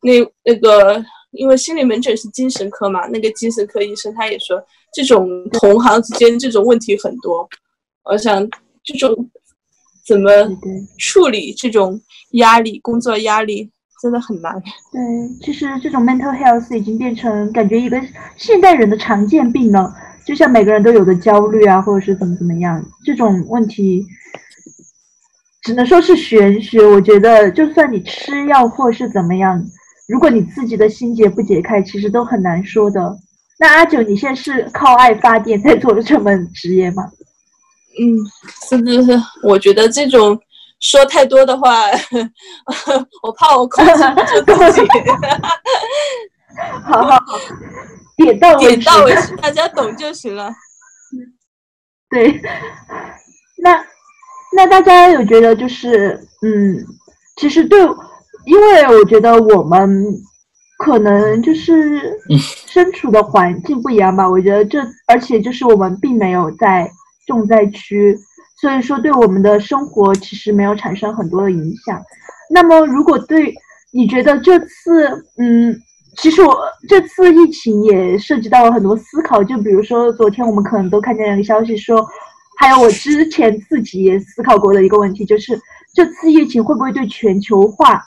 [0.00, 0.12] 那
[0.42, 4.58] 那个，因为心理门诊是精神科嘛，那个精神科医生他也说，
[4.94, 7.46] 这种同行之间这种问题很多，
[8.04, 8.48] 我想。
[8.84, 9.30] 这种
[10.04, 10.28] 怎么
[10.98, 12.00] 处理这种
[12.32, 12.80] 压力？
[12.80, 13.70] 工作压力
[14.02, 14.60] 真的很难。
[14.90, 15.00] 对，
[15.40, 17.96] 其实这种 mental health 已经变成感觉一个
[18.36, 19.94] 现代人的常见病了。
[20.26, 24.06] 就像每个人都有的焦虑啊，或者是怎么怎么样，这种问题
[25.62, 26.84] 只能说是玄学。
[26.84, 29.62] 我觉得，就算你吃药或是怎么样，
[30.08, 33.18] 如果你自己的心结不解开，其实都很难说的。
[33.58, 37.04] 那阿九，你现在是靠爱发电在做的这门职业吗？
[38.00, 38.16] 嗯，
[38.68, 40.40] 是是是，我觉得这种
[40.80, 41.84] 说太多的话，
[43.22, 43.92] 我怕我控制
[44.44, 44.88] 不住自己。
[46.84, 47.38] 好好好，
[48.22, 50.50] 点到点到为止，大家懂就行了。
[52.08, 52.40] 对，
[53.62, 53.84] 那
[54.56, 56.76] 那大家有觉得就是，嗯，
[57.36, 57.80] 其实对，
[58.46, 60.06] 因为我觉得我们
[60.78, 62.18] 可能就是
[62.66, 64.28] 身处的环境不一样吧。
[64.28, 66.90] 我觉得这，而且就是我们并没有在。
[67.24, 68.18] 重灾区，
[68.60, 72.02] 所以说对我们的生活其实没有产生很多的影响。
[72.50, 73.54] 那么，如果对
[73.92, 75.72] 你觉得这次，嗯，
[76.16, 76.56] 其实我
[76.88, 79.42] 这次疫情也涉及到了很多思考。
[79.42, 82.06] 就比如说，昨天我们可能都看见一个消息说，
[82.58, 85.58] 还有我之前自己也思考过的一个问题，就是
[85.94, 88.02] 这次疫情会不会对全球化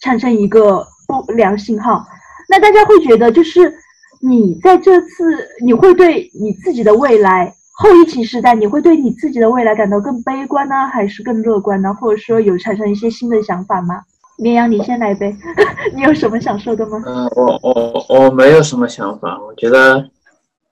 [0.00, 2.04] 产生一个不良信号？
[2.48, 3.72] 那大家会觉得，就是
[4.20, 11.94] 你在这次，你会对你自己的未来后疫情时代，你会对你自己的未来感到更悲观呢，还是更乐观呢？
[11.94, 14.02] 或者说有产生一些新的想法吗？
[14.38, 15.36] 绵阳，你先来呗，
[15.94, 17.02] 你有什么想说的吗？
[17.06, 20.08] 嗯，我我我没有什么想法，我觉得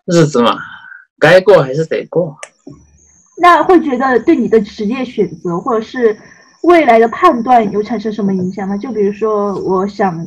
[0.06, 0.56] 日子嘛，
[1.18, 2.36] 该过还是得过。
[3.38, 6.16] 那会觉得对你的职业选择或者是
[6.62, 8.76] 未来的判断有产生什么影响吗？
[8.76, 10.26] 就比如说，我想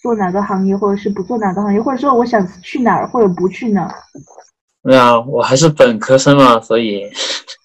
[0.00, 3.94] 做哪个行业，或者是不做哪个行业，或者说我想去哪儿或者不去哪儿。
[4.84, 7.02] 对啊，我还是本科生嘛，所以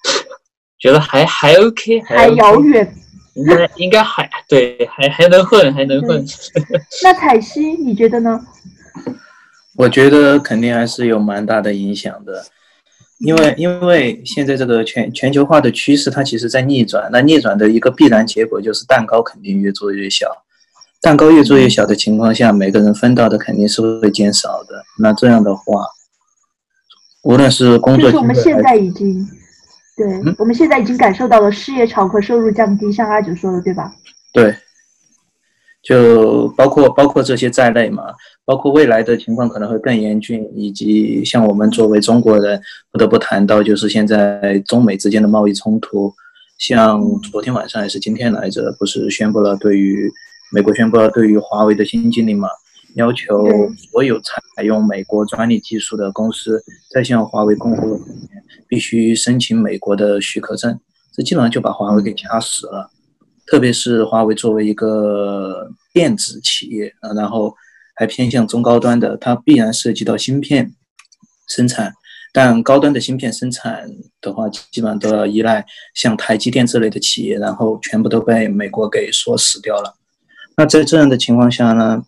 [0.80, 2.92] 觉得还还 OK，还遥远。
[3.40, 6.26] 应该应该还对，还还能混，还能混。
[7.04, 8.40] 那彩西，你觉得呢？
[9.76, 12.46] 我觉得肯定还是有蛮大的影响的，
[13.20, 17.10] 因为因为现在这个全全球化的趋势，它其实在逆转。
[17.12, 20.28] 那逆转的一个必然结果就是蛋糕肯定越做越小，
[21.02, 24.84] 蛋糕越做越小的情况下，每个人分到的肯定是会减少的。
[24.98, 25.64] 那这样的话，
[27.24, 29.26] 无论是工作，就是我们现在已经。
[30.00, 33.94] 对，我们现在已经感受到了失业潮和收入降低，像阿九说的，对吧？
[34.32, 34.56] 对，
[35.84, 38.04] 就包括包括这些在内嘛，
[38.46, 42.62] 包括未来的情况可能会更严峻，以及像我们作为中国人，
[42.94, 46.14] 不得不谈到就是现在中美之间的贸易冲突，
[46.58, 50.10] 像昨天晚上还是今天来着，不是宣布了对于
[50.54, 52.48] 美国宣布了对于华为的新禁令嘛？
[52.96, 53.46] 要求
[53.92, 56.64] 所有采用美国专利技术的公司
[56.94, 58.00] 在向华为供货
[58.68, 60.80] 必须申请美国的许可证，
[61.14, 62.90] 这基本上就把华为给掐死了。
[63.46, 67.56] 特别是华为作为一个电子企业啊，然后
[67.96, 70.72] 还偏向中高端的，它必然涉及到芯片
[71.48, 71.94] 生产。
[72.32, 73.90] 但高端的芯片生产
[74.22, 75.66] 的话，基本上都要依赖
[75.96, 79.96] 像台积电这类的企业，然后全部都被美国给锁死掉了。
[80.56, 82.04] 那在这样的情况下呢？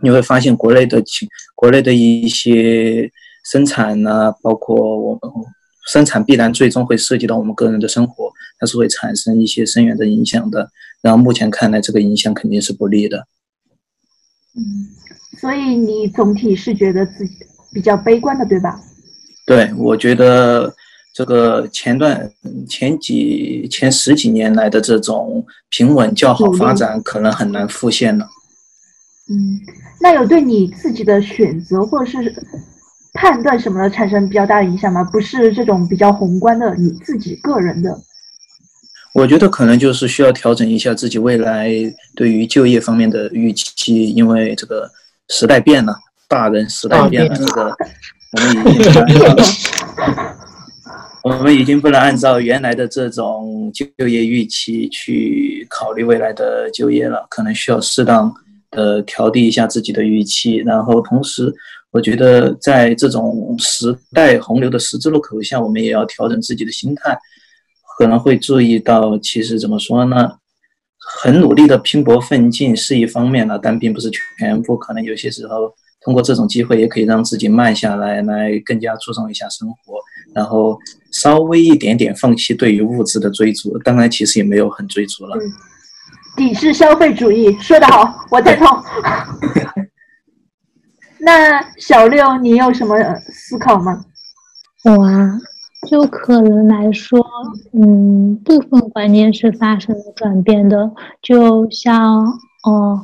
[0.00, 3.10] 你会发现，国内的情，国内的一些
[3.50, 5.20] 生产呢，包括我们
[5.88, 10.70] 生产，必然最终会涉及到我们个人的生活，它是会产生一些深远的影响的。
[11.00, 13.26] 然后目前看来，这个影响肯定是不利的。
[14.56, 14.86] 嗯，
[15.40, 17.34] 所以你总体是觉得自己
[17.72, 18.80] 比较悲观的，对吧？
[19.46, 20.74] 对，我觉得
[21.14, 22.30] 这个前段
[22.68, 28.28] 前几前十几年来的这种平稳较好发展，可能很难复现了。
[29.30, 29.60] 嗯，
[30.00, 32.34] 那有对你自己的选择或者是
[33.14, 35.04] 判断什么的产生比较大的影响吗？
[35.04, 37.98] 不是这种比较宏观的，你自己个人的。
[39.14, 41.68] 我觉得可能就是需要调整一下自己未来
[42.14, 44.88] 对于就业方面的预期，因为这个
[45.28, 45.96] 时代变了，
[46.28, 47.74] 大人时代变了，这个
[48.32, 48.92] 我们已经
[51.24, 58.32] 我们已经不能按照原来的这种就业预期去考虑未来的就业了，可能需要适当。
[58.70, 61.52] 呃，调低一下自己的预期，然后同时，
[61.90, 67.18] 我觉得在这种时代洪流的十字路口下，我们也要调整自己的心态，
[67.98, 70.32] 可能会注意到，其实怎么说呢，
[70.98, 79.98] 很努力的拼搏奋进是一方面了，但并不是全部，可能有些时候通过这种机会，也可以让自己慢下来，来更加注重一下生活，
[80.34, 80.78] 然后
[81.10, 85.36] 稍微一点点放弃对于物质的追逐，当然其实也没有很追逐了。
[86.38, 88.66] 抵制消费主义，说得好，我赞同。
[91.18, 94.04] 那小六，你有什么思考吗？
[94.84, 95.36] 我啊，
[95.90, 97.18] 就可能来说，
[97.72, 100.92] 嗯，部分观念是发生了转变的。
[101.20, 102.24] 就像，
[102.62, 103.00] 哦，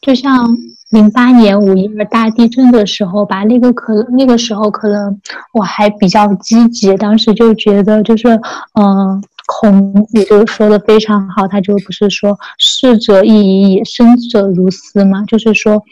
[0.00, 0.48] 就像
[0.90, 5.20] 零八年五一二大地震的时候吧，那个可能那个时候可能
[5.54, 8.28] 我还比较积极，当时就觉得就是，
[8.74, 9.22] 嗯。
[9.46, 15.24] 孔子就说的非常好，他就不是说逝者已矣，生者如斯吗？
[15.26, 15.82] 就是说，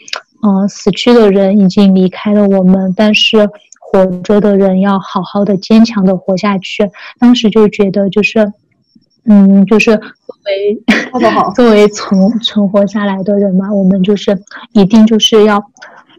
[0.45, 3.49] 嗯，死去的人已经离开了我们，但是
[3.79, 6.89] 活着的人要好好的、坚强的活下去。
[7.17, 8.51] 当时就觉得，就是，
[9.25, 10.83] 嗯，就是作为
[11.55, 14.37] 作为存存活下来的人嘛，我们就是
[14.73, 15.63] 一定就是要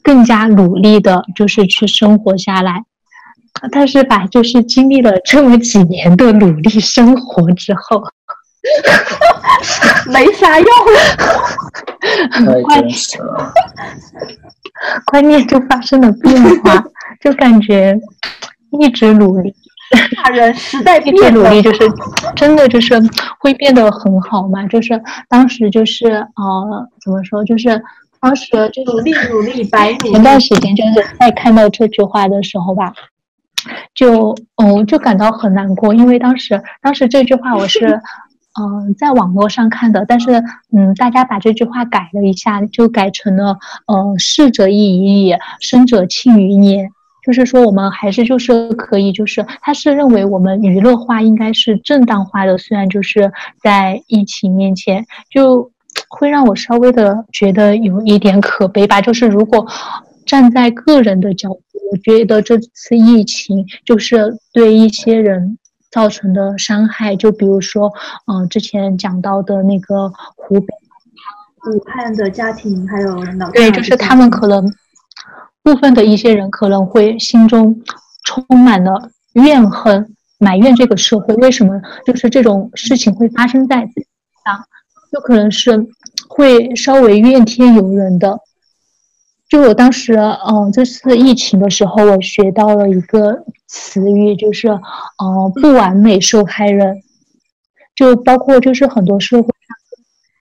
[0.02, 2.84] 更加努力的，就是去生活下来。
[3.72, 8.02] 但是吧，就是经历了这么几年的努力生活之后，
[10.12, 10.68] 没啥用，
[12.62, 12.84] 观
[15.06, 16.84] 观念就发生了变化，
[17.20, 17.98] 就感觉
[18.78, 19.54] 一直努力，
[20.16, 21.90] 大人时代一直努力，就是
[22.34, 22.94] 真的就是
[23.40, 24.66] 会变得很好嘛。
[24.66, 27.44] 就是当时就是呃，怎么说？
[27.44, 27.82] 就是
[28.20, 30.12] 当时就努力努力白努。
[30.12, 32.92] 前段时间就是在看到这句话的时候吧。
[33.94, 38.00] 就嗯就感到很难过，因为当时当时这句话我是
[38.58, 40.42] 嗯 在网络上看的，但是
[40.72, 46.90] 嗯大家把这句话改了一下，就改成了嗯逝者已矣，生者庆余年。
[47.24, 55.68] 就是说，我们还是就是可以，就是他是认为我们娱乐化应该是正当化的，虽然就是在疫情面前，就
[56.08, 59.00] 会让我稍微的觉得有一点可悲吧。
[59.00, 59.66] 就是如果
[60.24, 65.58] 站在个人的角度，我觉得这次疫情就是对一些人
[65.90, 67.92] 造成的伤害，就比如说，
[68.26, 70.66] 嗯，之前讲到的那个湖北、
[71.70, 74.72] 武汉的家庭，还有老对，就是他们可能。
[75.62, 77.82] 部分的一些人可能会心中
[78.22, 84.06] 充满了怨恨，埋怨这个社会为什么就是这种事情会发生在自己
[84.44, 84.64] 身上，
[85.10, 85.84] 就可能是
[86.28, 88.38] 会稍微怨天尤人的。
[89.48, 97.02] 就我当时，嗯，这次疫情的时候，我学到了一个词语，就是，嗯，不完美受害人，
[97.94, 99.48] 就包括就是很多社会。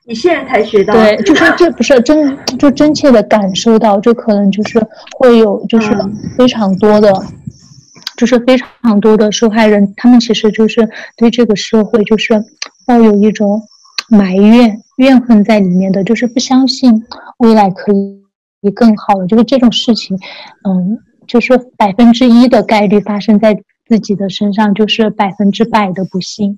[0.07, 4.79] 你现在才学到，对，就是这不是真就真切的感受到，就可能就是
[5.17, 5.95] 会有就是
[6.37, 7.11] 非常多的，
[8.17, 12.43] 就是非常多的受害人，他们其实就是对这个社会就是
[12.85, 13.61] 抱有一种
[14.09, 17.03] 埋怨怨恨在里面的，就是不相信
[17.37, 18.24] 未来可以
[18.71, 20.17] 更好的，就是这种事情，
[20.67, 23.57] 嗯，就是百分之一的概率发生在
[23.87, 26.57] 自己的身上，就是百分之百的不幸，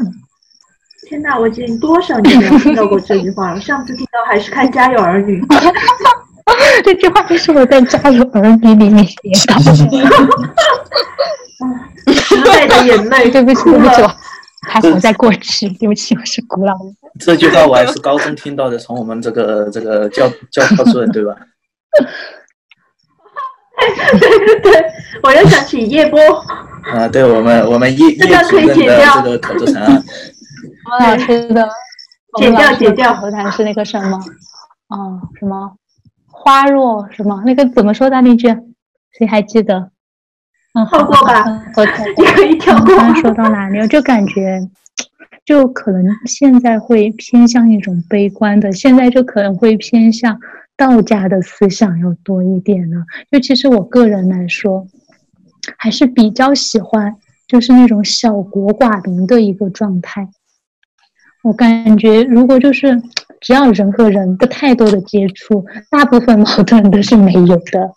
[0.00, 0.12] 嗯。
[1.06, 3.60] 天呐，我已经多少年没有听到过这句话了。
[3.60, 5.38] 上次听到还是看《家有儿女》，
[6.82, 9.74] 这句话就是我在《家有儿女》里面学到的。
[12.14, 14.02] 时代的眼泪， 对不起，对不起，
[14.66, 15.68] 还活在过去。
[15.70, 16.84] 对不起，我是古老的。
[17.18, 21.34] 这句话我还是高中听到的，从我们这个这个教教科书对吧？
[24.18, 24.84] 对 对对，
[25.22, 26.18] 我又想起叶波。
[26.92, 30.02] 啊，对我们我们叶叶主任的这个口头禅啊。
[30.90, 31.68] 王老师的
[32.38, 34.18] 剪掉剪掉，口头禅是那个什么？
[34.88, 35.72] 哦，什么
[36.26, 37.42] 花若什么？
[37.46, 38.48] 那个怎么说的那句？
[39.16, 39.90] 谁还记得？
[40.74, 41.44] 嗯，跳过吧，
[42.16, 42.94] 你可以跳过。
[43.22, 43.86] 说到哪里？
[43.88, 44.60] 就感觉，
[45.44, 50.38] 就可能现在会偏向一种悲观的，现在就可能会偏向
[50.76, 53.04] 道家的思想要多一点了。
[53.30, 54.86] 就其实我个人来说，
[55.78, 57.14] 还是比较喜欢，
[57.46, 60.28] 就是那种小国寡民的一个状态。
[61.44, 63.00] 我感觉，如果就是
[63.40, 67.92] 只要人和人不太多的接触，大部分矛盾都是没有的。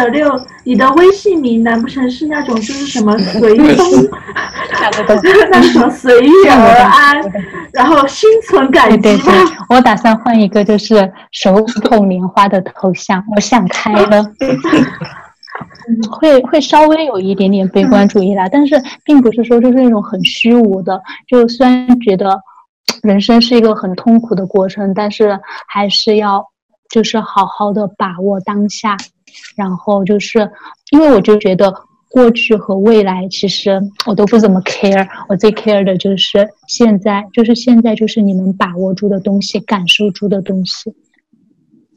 [0.00, 0.26] 小六，
[0.64, 4.08] 你的微信名难不成是那种就是什么随风，
[5.52, 7.22] 那什么随遇而安，
[7.74, 9.34] 然后心存感激吗？
[9.68, 14.24] 我打算换一个就是手捧莲花的头像，我想开了。
[16.10, 20.98] 会会稍微有一点点悲观主义啦，但是并不是说就是那种很虚无的。
[21.28, 22.40] 就虽然觉得
[23.02, 25.38] 人生是一个很痛苦的过程，但是
[25.68, 26.46] 还是要
[26.88, 28.96] 就是好好的把握当下。
[29.56, 30.50] 然后就是
[30.90, 31.72] 因为我就觉得
[32.08, 40.94] 过去和未来其实我都不怎么 care，我最 care 的就是现在，就是现在就是你能把握住的东西，感受住的东西。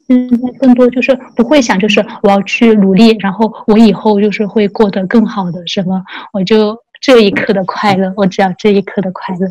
[0.06, 6.04] 现在更多就是不会想，就是我要去努力，然后我以后就是会过得更好的，什么？
[6.34, 9.48] 我就这一刻的快乐，我只要这一刻的快乐。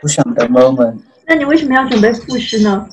[0.00, 0.96] 不想的 moment。
[1.26, 2.88] 那你为什么要准备复试呢？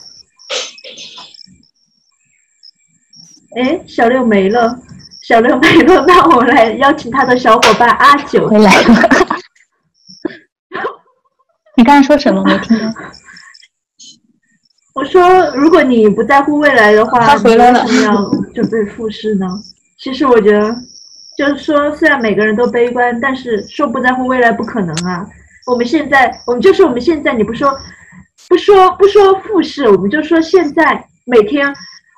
[3.56, 4.80] 哎，小六没了，
[5.24, 9.10] 小六没了，那我们来邀请他的小伙伴阿九回来了。
[11.76, 12.44] 你刚才说什么？
[12.44, 12.86] 没听到。
[14.94, 19.48] 我说，如果你不在乎未来的话，他回来了，为什么要准备复试呢？
[19.98, 20.76] 其实我觉得，
[21.38, 25.26] 就是说，虽然每个人都悲观，但是说不在乎未来不可能啊。
[25.66, 27.76] 我们现在，我们就是我们现在，你不说，
[28.48, 31.74] 不说，不说复试，我们就说现在每天。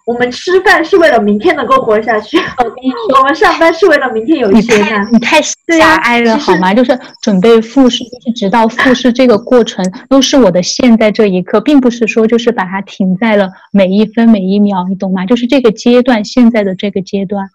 [0.07, 2.37] 我们吃饭是为了明天能够活下去。
[2.57, 4.75] 我跟你说，我们上班是为了明天有一些
[5.11, 6.73] 你太狭隘了好吗？
[6.73, 15.25] 就是准备复试，就是直到复试这个过程都是我的现在这一刻，并不是说就是把它停在了每一分每一秒，你懂吗？
[15.25, 17.47] 就是这个阶段，现在的这个阶段，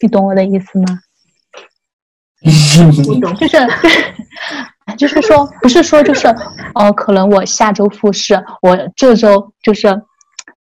[0.00, 1.00] 你懂我的意思吗？
[3.06, 3.56] 不懂，就是
[4.98, 6.28] 就是说，不是说就是
[6.74, 10.02] 呃，可能我下周复试，我这周就是。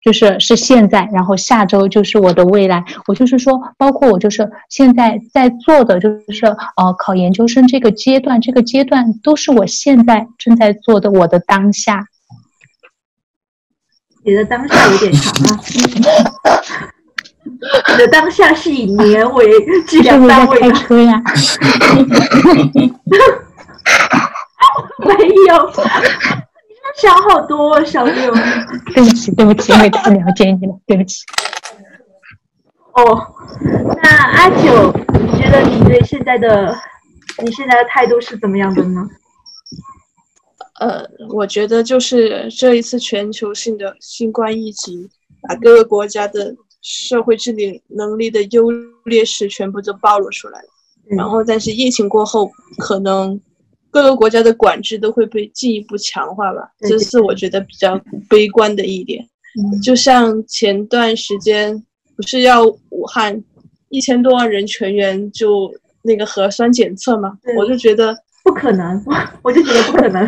[0.09, 2.83] 就是是现在，然后下周就是我的未来。
[3.05, 12.07] 我就是说，包括我就是现在在做的，就是呃考研究生这个阶段，这个阶段都是我现在正在做的我的当下。
[14.25, 15.59] 你的当下有点长啊。
[17.43, 19.47] 你的当下是以年为
[19.85, 21.21] 计量单位开车呀？
[25.05, 25.13] 没
[25.47, 25.71] 有，
[26.97, 28.33] 想好多，小六。
[28.93, 31.23] 对不起，对不起，因为太了解你了，对不起。
[32.93, 33.33] 哦，
[34.01, 36.75] 那阿九，你觉得你对现在的
[37.43, 39.07] 你现在的态度是怎么样的呢？
[40.79, 45.09] 呃，我觉得就是这一次全球性的新冠疫情，
[45.47, 48.69] 把各个国家的社会治理能力的优
[49.05, 50.67] 劣势全部都暴露出来了。
[51.17, 53.39] 然后，但是疫情过后，可能
[53.91, 56.69] 各个国家的管制都会被进一步强化吧。
[56.87, 57.99] 这是我觉得比较
[58.29, 59.25] 悲观的一点。
[59.83, 61.83] 就像前段时间
[62.15, 63.43] 不是要武汉
[63.89, 68.15] 一千多万人全员就那个核酸检测嘛，我就觉得。
[68.41, 69.03] 不可能，
[69.43, 70.25] 我就觉得不可能，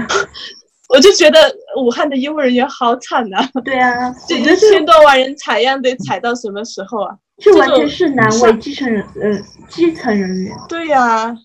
[0.90, 1.40] 我就觉得
[1.82, 3.40] 武汉的医务人员好惨呐。
[3.64, 7.16] 对啊，这一千多万人采样得采到什么时候啊？
[7.40, 10.54] 这完全是难为基层人，呃，基层人员。
[10.70, 11.36] 对呀，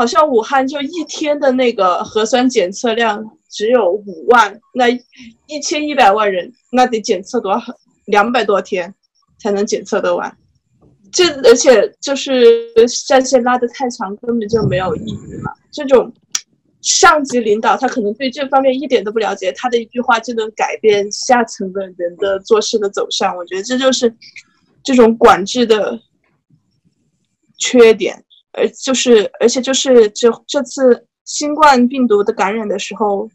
[0.00, 7.60] 好像武汉就一天的那个核酸检测量只有五万，那一千一百万人，那得检测多少？
[8.06, 8.94] 两百多天
[9.38, 10.34] 才能检测得完。
[11.12, 12.72] 这而且就是
[13.06, 15.52] 战线拉得太长，根本就没有意义嘛。
[15.70, 16.10] 这种
[16.80, 23.36] 上级领导他可能对这方面一点都不了解，他的一句话就能改变下层的人的做事的走向。
[23.36, 24.16] 我觉得这就是
[24.82, 26.00] 这种管制的
[27.58, 33.28] 缺点，而就是而且就是这这次新冠病毒的感染的时候，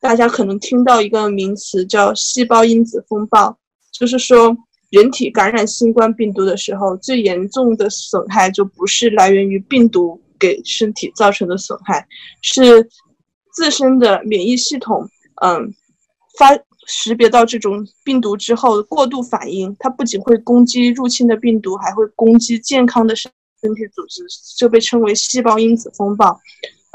[0.00, 3.58] 大家可能听到一个名词叫细胞因子风暴，
[3.92, 4.56] 就是说。
[4.90, 12.06] 人体感染新冠病毒的时候，最严重的损害就不是来源于病毒给身体造成的损害，
[12.40, 12.88] 是
[13.52, 15.06] 自身的免疫系统，
[15.42, 15.74] 嗯，
[16.38, 23.30] 发识别到这种病毒之后过度反应，它不仅会攻击入侵的病毒，还会攻击健康的身
[23.60, 24.24] 身体组织，
[24.56, 26.40] 就被称为细胞因子风暴。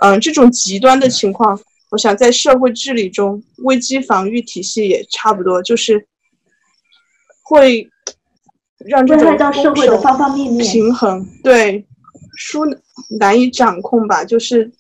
[0.03, 1.60] 嗯，这种极端的情况，
[1.91, 6.07] 我想在社会治理中，危机防御体系也差不多，就是。
[7.45, 7.88] 会
[8.77, 11.85] 让这种社会的方方面面平衡对
[12.38, 12.61] 疏
[13.19, 14.72] 难以掌控吧，就是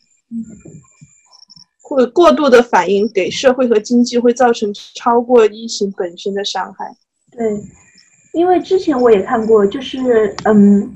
[1.81, 6.95] 会过度的反应给社会和经济会造成超过疫情本身的伤害。
[7.31, 7.61] 对，
[8.33, 10.89] 因为之前我也看过，就是嗯，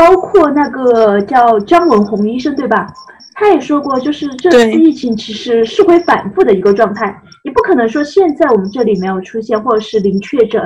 [0.00, 2.90] 包括那个叫张文宏医生对吧？
[3.34, 7.14] 他也说过，就是这次疫情其实是会反复的一个状态。
[7.44, 10.58] 你不可能说现在我们这里没有出现，或者是零确诊，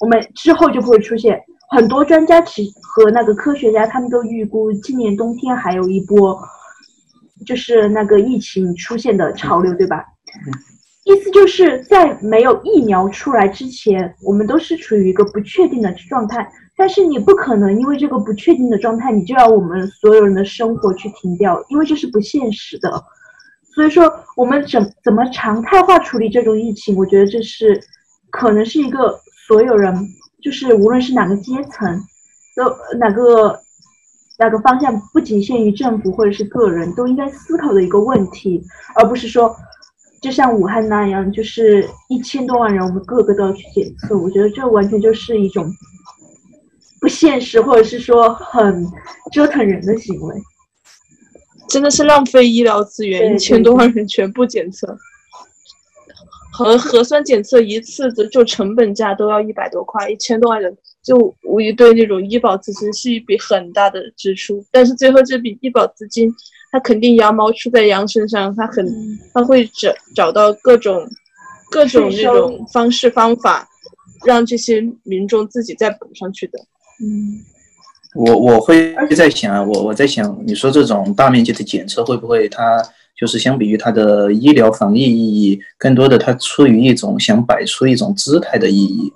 [0.00, 1.38] 我们之后就不会出现。
[1.70, 6.38] 很多专家其和那个科学家他们都预估，今年冬天还有一波，
[7.44, 10.02] 就是那个疫情出现的潮流，对吧？
[11.04, 16.50] 意思就是在没有疫苗出来之前，我们都是处于一个不确定的状态。
[16.78, 23.04] 但是你不可能因为这个不确定的状态，你就要我们所有人的生活去停掉，因为这是不现实的。
[23.74, 26.96] 所以说，我们怎怎么常态化处理这种疫情？
[26.96, 27.80] 我觉得这是
[28.30, 29.18] 可能是一个
[29.48, 29.92] 所有人，
[30.40, 32.00] 就是无论是哪个阶层，
[32.56, 33.58] 都哪个
[34.38, 38.62] 哪个方向，不仅限于政府或者是个人，都应该思考的一个问题，
[38.94, 39.52] 而不是说
[40.22, 44.16] 就像武汉那样，就是一千多万人，我们个个都要去检测。
[44.16, 45.68] 我觉得这完全就是一种
[47.00, 48.86] 不现实，或者是说很
[49.32, 50.34] 折腾人的行为。
[51.68, 54.96] 真的是浪费医疗资源，一千多万人全部检测，
[56.50, 64.64] 核核酸检测一次的就成本价都要一百多块，一千多万人就无疑对那种医保资金是一笔很大的支出。
[64.72, 66.34] 但是最后这笔医保资金，
[66.72, 68.86] 它肯定羊毛出在羊身上，它很
[69.34, 71.06] 它会找找到各种
[71.70, 73.68] 各种那种方式方法，
[74.24, 76.58] 让这些民众自己再补上去的。
[77.00, 77.40] 嗯。
[78.14, 82.82] 我我会在想，我我在想，你说这种大面积的检测会不会它
[83.16, 89.12] 就是相比于它的医疗防疫意义，更多的它出于一种想摆出一种姿态的意义，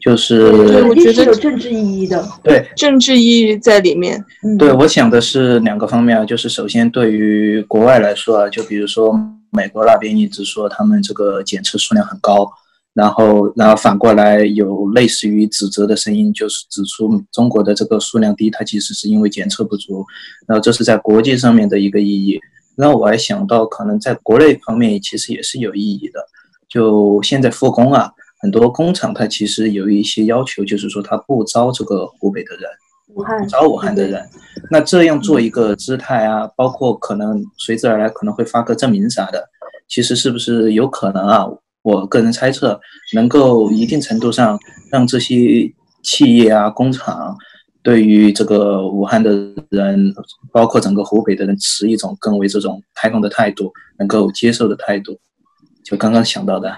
[0.00, 0.52] 就是
[0.84, 4.22] 我觉得有政治意义的，对政治意义在里面。
[4.58, 9.18] 对，我想的是两个方面啊，就是首先对于国外来说啊，就比如说
[9.50, 12.52] 美国那边一直说他们这个检测数量很高。
[12.96, 20.02] 然后，然后反过来有类似于指责的声音，就是指出中国的这个数量低，它其实是因为检测不足。
[20.48, 22.40] 然后这是在国际上面的一个意义。
[22.74, 26.20] 然后我还想到，可能在国内方面其实也是有意义的。
[26.70, 28.10] 就现在复工啊，
[28.40, 32.62] 很多工厂它其实有一些要求，就是说它不招这个湖北的人，
[33.14, 34.26] 武汉招武汉的人。
[34.70, 39.50] 那这样做一个姿态啊，包括可能随之而来可能会发个证明啥的，
[39.86, 41.46] 其实是不是有可能啊？
[41.86, 42.80] 我个人猜测，
[43.14, 44.58] 能够一定程度上
[44.90, 45.72] 让这些
[46.02, 47.36] 企业啊、工厂
[47.80, 49.30] 对于这个武汉的
[49.68, 50.12] 人，
[50.52, 55.16] 包括整个湖北的人，持一种更为这种开放的态度，能够接受的态度。
[55.84, 56.76] 就刚刚想到的。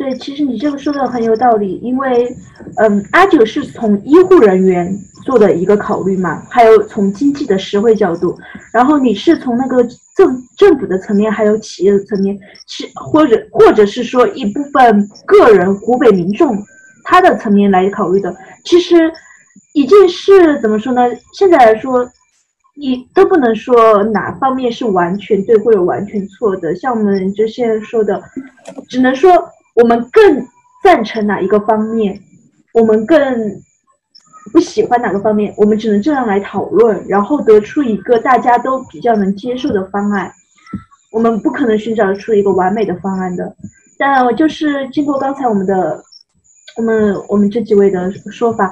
[0.00, 2.34] 对，其实你这个说的很有道理，因为，
[2.76, 4.90] 嗯，阿九是从医护人员
[5.26, 8.34] 做的一个考虑嘛，还有从经济的实惠角度，
[8.72, 9.86] 然后你是从那个
[10.16, 12.34] 政政府的层面，还有企业的层面，
[12.66, 16.56] 是或者或者是说一部分个人湖北民众
[17.04, 18.34] 他的层面来考虑的。
[18.64, 19.12] 其实
[19.74, 21.02] 一件事怎么说呢？
[21.34, 22.10] 现在来说，
[22.74, 28.18] 你都不能说哪方面是完全对或者完全错的，像我们就现在说的，
[28.88, 29.30] 只能说。
[29.80, 30.46] 我们更
[30.84, 32.20] 赞成哪一个方面，
[32.74, 33.18] 我们更
[34.52, 40.30] 不喜欢哪个方面，我们只能这样来讨论，然后得出一个大家都比较能接受的方案。
[41.12, 43.56] 我们不可能寻找出一个完美的方案的。
[43.98, 46.02] 但我就是经过刚才我们的，
[46.76, 48.70] 我们我们这几位的说法，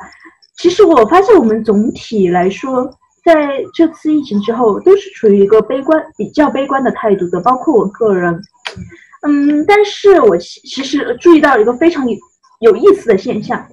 [0.59, 2.85] 其实我发现我们总体来说，
[3.25, 8.39] 在这次疫情之后，都是处于一个悲观、比较悲观的态度的，包括我个人。
[9.27, 12.17] 嗯，但是我其其实注意到一个非常有
[12.61, 13.67] 有意思的现象，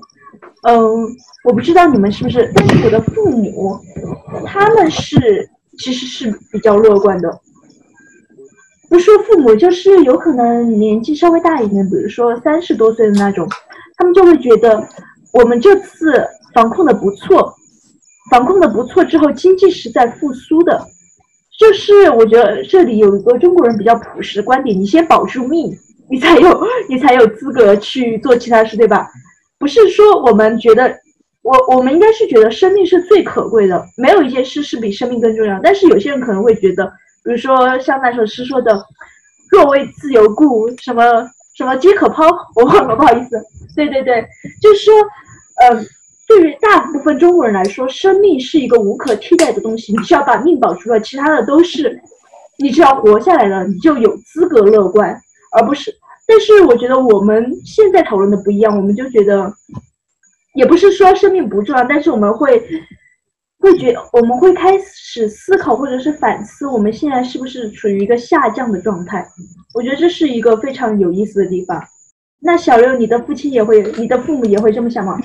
[0.63, 1.07] 嗯，
[1.43, 3.80] 我不知道你们是不是，但是我的父母，
[4.45, 5.47] 他们是
[5.77, 7.39] 其实是比较乐观的，
[8.89, 13.47] 不说父母，就是有可能年纪稍微大一点，比如说三十多岁的那种，
[13.97, 14.88] 他们就会觉得
[15.31, 17.53] 我们这次防控的不错，
[18.31, 20.88] 防控的不错之后，经济是在复苏的。
[21.57, 25.72] 就是我觉得这里有一个中国人比较朴实的观点：你先保住命，
[26.10, 29.07] 你才有你才有资格去做其他事，对吧？
[29.57, 30.94] 不是说我们觉得
[31.44, 35.57] 我我们应该是觉得生命是最可贵的，没有一件事是比生命更重要。
[35.64, 36.86] 但是有些人可能会觉得，
[37.23, 38.77] 比如说像那首诗说的
[39.49, 41.03] “若为自由故，什么
[41.56, 42.26] 什么皆可抛”，
[42.57, 43.41] 我忘了，不好意思。
[43.76, 44.27] 对对对，
[44.61, 44.94] 就是说，
[45.72, 45.86] 嗯。
[46.27, 49.93] 对于大部分中国人来说，生命是一个无可替代的东西。
[49.93, 52.02] 你只要把命保住了，其他的都是，
[52.57, 55.15] 你只要活下来了，你就有资格乐观，
[55.56, 55.93] 而不是。
[56.27, 59.53] 但是我觉得我们现在讨论的不一样，我们就觉得，
[60.56, 62.60] 也不是说生命不重要，但是我们会
[63.60, 69.27] 会觉，我们会开始思考或者是反思，我们现在是不是处于一个下降的状态？
[69.76, 71.80] 我觉得这是一个非常有意思的地方。
[72.41, 75.19] 那小六，你的父亲也会，你的父母也会这么想吗？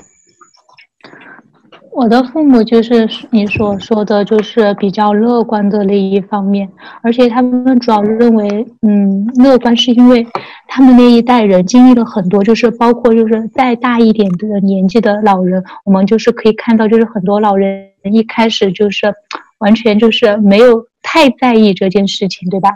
[1.93, 6.69] 我的父母就是你所说的，就是比较乐观的那一方面，
[7.03, 10.27] 而且他们主要认为，嗯，乐观是因为
[10.69, 19.13] 他们那一代人经历了很多，就是包括就是再大一点的年纪的老人，我们就是可以看到，就是很多老人一开始就是
[19.59, 22.71] 完全就是没有太在意这件事情，对吧？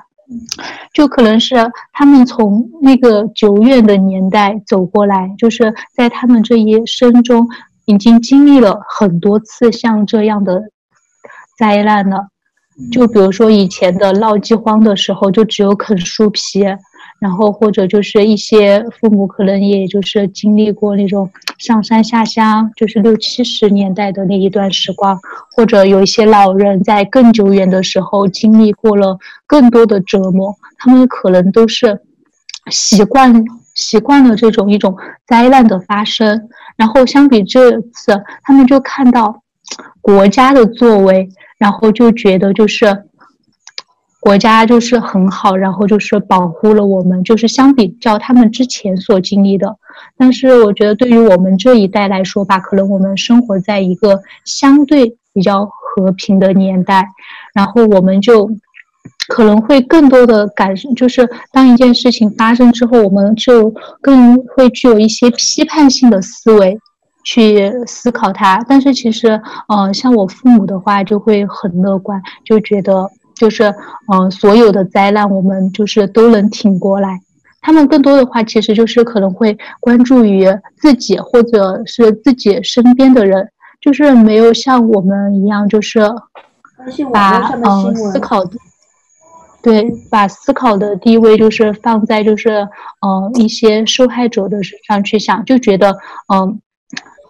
[0.92, 1.54] 就可能是
[1.92, 7.48] 他们从那个久远的年代走过来，就是在他们这一生中。
[7.86, 10.62] 已经经历了很多次像这样的
[11.58, 12.28] 灾难了，
[12.90, 16.64] 就比如说以前的闹饥荒的时候，就只有啃树皮，
[17.20, 25.18] 然后或者就是一些父母可能也就是经历过那种上山下乡，就是六七十年代的那一段时光，
[25.54, 29.16] 或者有一些老人在更久远的时候经历过了
[29.46, 32.00] 更多的折磨，他们可能都是
[32.70, 33.44] 习惯
[33.74, 34.96] 习惯了这种一种
[35.26, 36.48] 灾难的发生。
[36.76, 39.42] 然后相比这次，他们就看到
[40.00, 41.28] 国家的作为，
[41.58, 43.04] 然后就觉得就是
[44.20, 49.76] 国家就是很好，然后就是保护了我们，就是相比较他们之前所经历的。
[50.16, 57.08] 但是我觉得对于我们这一代来说吧，可能我们生活在一个相对比较和平的年代，
[57.52, 58.50] 然后我们就。
[59.28, 66.78] 可能会更多的感受，就是当一件事情发生之后，我们就更会具有一些批判性的思维
[67.24, 68.62] 去思考它。
[68.68, 73.74] 但是其实，嗯，像我父母的话，就会很乐观，就觉得就是，
[74.12, 77.20] 嗯，所有的灾难我们就是都能挺过来。
[77.62, 80.46] 他们更多的话，其实就是可能会关注于
[80.76, 83.48] 自己或者是自己身边的人，
[83.80, 86.00] 就是没有像我们一样，就是
[87.10, 88.44] 把嗯思考。
[89.64, 92.68] 对，把思考的地位就是放在就是
[93.00, 95.96] 嗯一些受害者的身上去想，就觉得
[96.28, 96.60] 嗯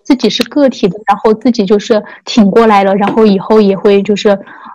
[0.03, 4.31] 自己是个体的，然后自己就是挺过来了，然后以后也会就是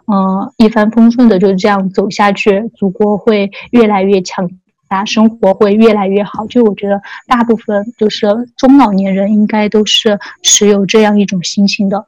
[0.07, 4.49] 嗯一帆风顺的就这样走下去，祖国会越来越强
[4.87, 6.47] 大，生活会越来越好。
[6.47, 8.25] 就我觉得大部分就是
[8.55, 12.05] 中老年人应该都是持有这样一种心情的，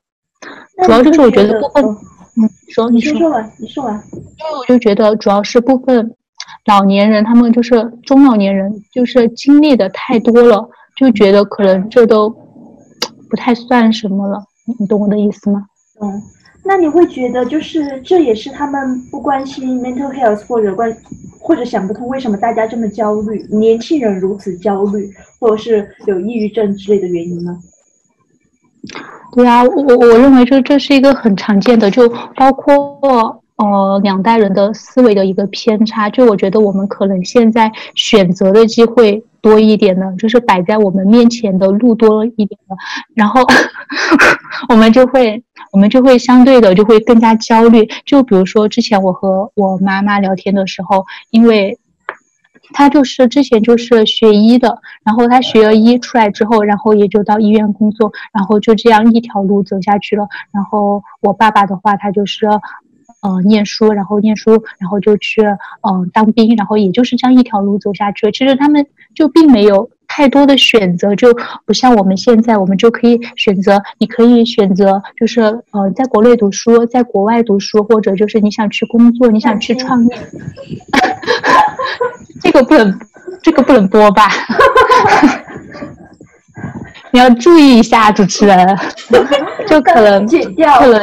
[0.85, 1.83] 主要就是我觉得部分。
[2.71, 3.93] 嗯，说你说完，你说完。
[4.13, 6.15] 因为我就觉得，主要是部分
[6.65, 12.29] 老年人，他们就是中老年人，就是经历的太多了，就觉得可能这都
[13.29, 14.43] 不太算什么了。
[14.65, 15.65] 你你懂我的意思吗？
[16.01, 16.21] 嗯，
[16.63, 20.95] 那你会觉得就是这也是他们不关心 mental health 或者关
[21.39, 27.57] 或者想不通为什么大家这么焦虑，年轻人如此焦虑，或者是有抑郁症之类的原因吗？
[29.33, 33.37] 对啊，我我认为这这是一个很常见的，就包括。
[33.57, 42.75] 呃，两代人的思维的一个偏差，就我觉得我们可能现在选择的机会多一点的，就是摆在我们面前的路多一点的，
[43.13, 43.41] 然后
[44.67, 47.87] 我们就会，我们就会相对的就会更加焦虑。
[48.03, 51.77] 就比如说之前我和我妈妈聊天的时候，因为
[52.73, 60.27] 他就是之前就是学医的，然后他学了医出来之后，然后也就到医院工作，然后就这样一条路走下去了。
[60.51, 62.47] 然后我爸爸的话，他就是。
[63.23, 68.31] 嗯，念书，然后念书，然后就去嗯当兵，然后也就是这样一条路走下去。
[68.31, 68.83] 其实他们
[69.13, 71.33] 就并没有太多的选择，就
[71.65, 80.17] 不像我们现在，我们就可以选择，你可以选择，就是呃在国内读书，在国外读书，或者就是你想去工作，你想去创业。
[82.43, 82.99] 这个不能，
[83.41, 84.27] 这个不能播吧？
[87.11, 88.77] 你要注意一下，主持人，
[89.65, 91.01] 就可能可能。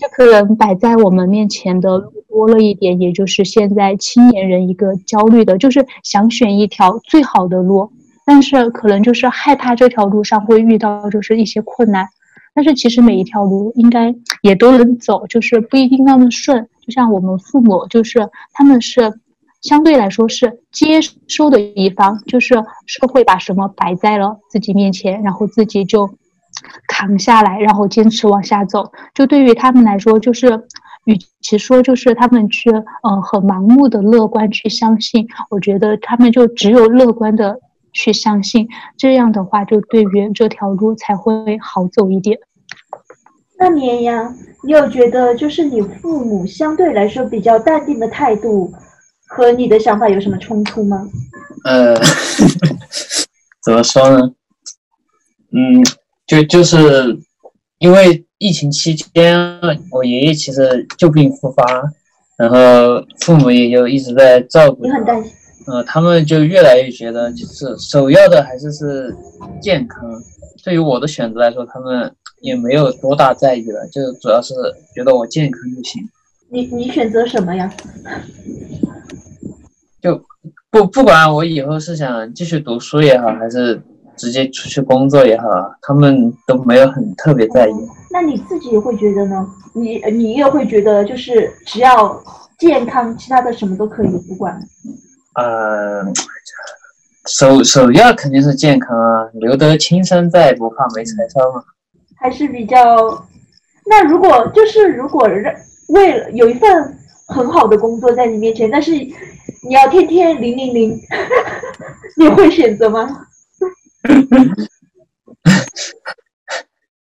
[0.00, 7.88] 就可能摆在我们面前的路多了一点，也就是现在青年人一个焦虑的，就是想选一条最好的路，
[8.26, 12.08] 但是可能就是害怕这条路上会遇到就是一些困难。
[12.52, 14.12] 但是其实每一条路应该
[14.42, 16.68] 也都能走，就是不一定那么顺。
[16.84, 19.12] 就像我们父母，就是他们是
[19.62, 22.54] 相对来说是接收的一方，就是
[22.86, 26.10] 社会把什么摆在了自己面前，然后自己就。
[26.86, 28.92] 扛下来，然后坚持往下走。
[29.12, 30.48] 就对于他们来说，就是
[31.04, 37.60] 与其说就是他们去呃很盲目的乐观去相信，我觉得他们就只有乐观的
[37.92, 42.38] 去相信，这样的话就对于这条路才会好走一点。
[43.58, 48.72] 那绵羊，你有觉得就是你父母相对来说比较淡定的态度
[49.28, 51.06] 和你的想法有什么冲突吗？
[51.64, 51.94] 呃，
[53.64, 54.30] 怎么说呢？
[55.52, 55.84] 嗯。
[56.26, 57.18] 就就是
[57.76, 59.58] 因为疫情期间，
[59.90, 61.64] 我爷爷其实旧病复发，
[62.36, 64.84] 然后父母也就一直在照顾。
[64.84, 65.32] 你很担心。
[65.66, 69.16] 呃，他们就越来越觉得，就是首要的还是是
[69.62, 69.98] 健康。
[70.62, 74.52] 对于我的选择来说，他们也没有多大在意了，就主要是
[74.94, 76.02] 觉得我健康就行。
[76.50, 77.72] 你你选择什么呀？
[80.02, 80.22] 就
[80.70, 83.80] 不不管我以后是想继续读书也好，还是。
[84.16, 85.44] 直接出去工作也好，
[85.82, 87.72] 他们都没有很特别在意。
[88.14, 89.44] 那你自己会觉得呢？
[89.72, 92.22] 你你也会觉得就是只要
[92.60, 94.56] 健康，其他的什么都可以不管。
[95.34, 96.04] 呃，
[97.26, 101.64] 首首要肯定是健康啊，留得青山在，不怕没柴烧嘛。
[102.14, 102.78] 还是比较。
[103.86, 105.28] 那如果就是如果
[105.88, 106.96] 为了有一份
[107.26, 109.12] 很好的工作在你面前，但是你
[109.70, 111.00] 要天天零零零，
[112.16, 113.26] 你会选择吗？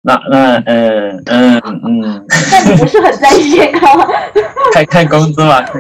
[0.02, 2.02] 那那嗯嗯嗯，
[2.52, 4.00] 那你不是很在意健康？
[4.74, 5.60] 看看工资嘛。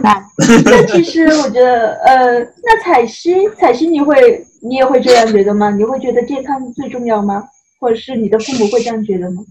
[0.66, 4.16] 那其实我觉得，呃，那彩西彩西，你会
[4.62, 5.70] 你也会这样觉得吗？
[5.70, 7.44] 你会觉得健康最重要吗？
[7.80, 9.41] 或者是你的父母会这样觉得吗？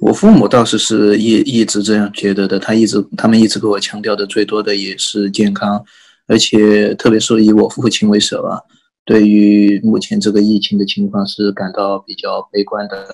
[0.00, 5.84] 我父母倒是是一一直这样觉得的，他一直他们一直给我强调的最多的也是健康，
[6.28, 8.60] 而且特别是以我父亲为首啊。
[9.08, 13.08] 对于目前这个疫情的情况是感到比较悲观的，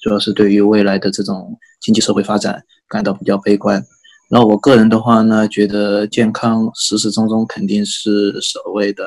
[0.00, 3.84] 主要是对于未来的这种经济社会发展感到比较悲观。
[4.30, 9.02] 然后我个人的话呢，觉得健康始始终终肯定是首位的，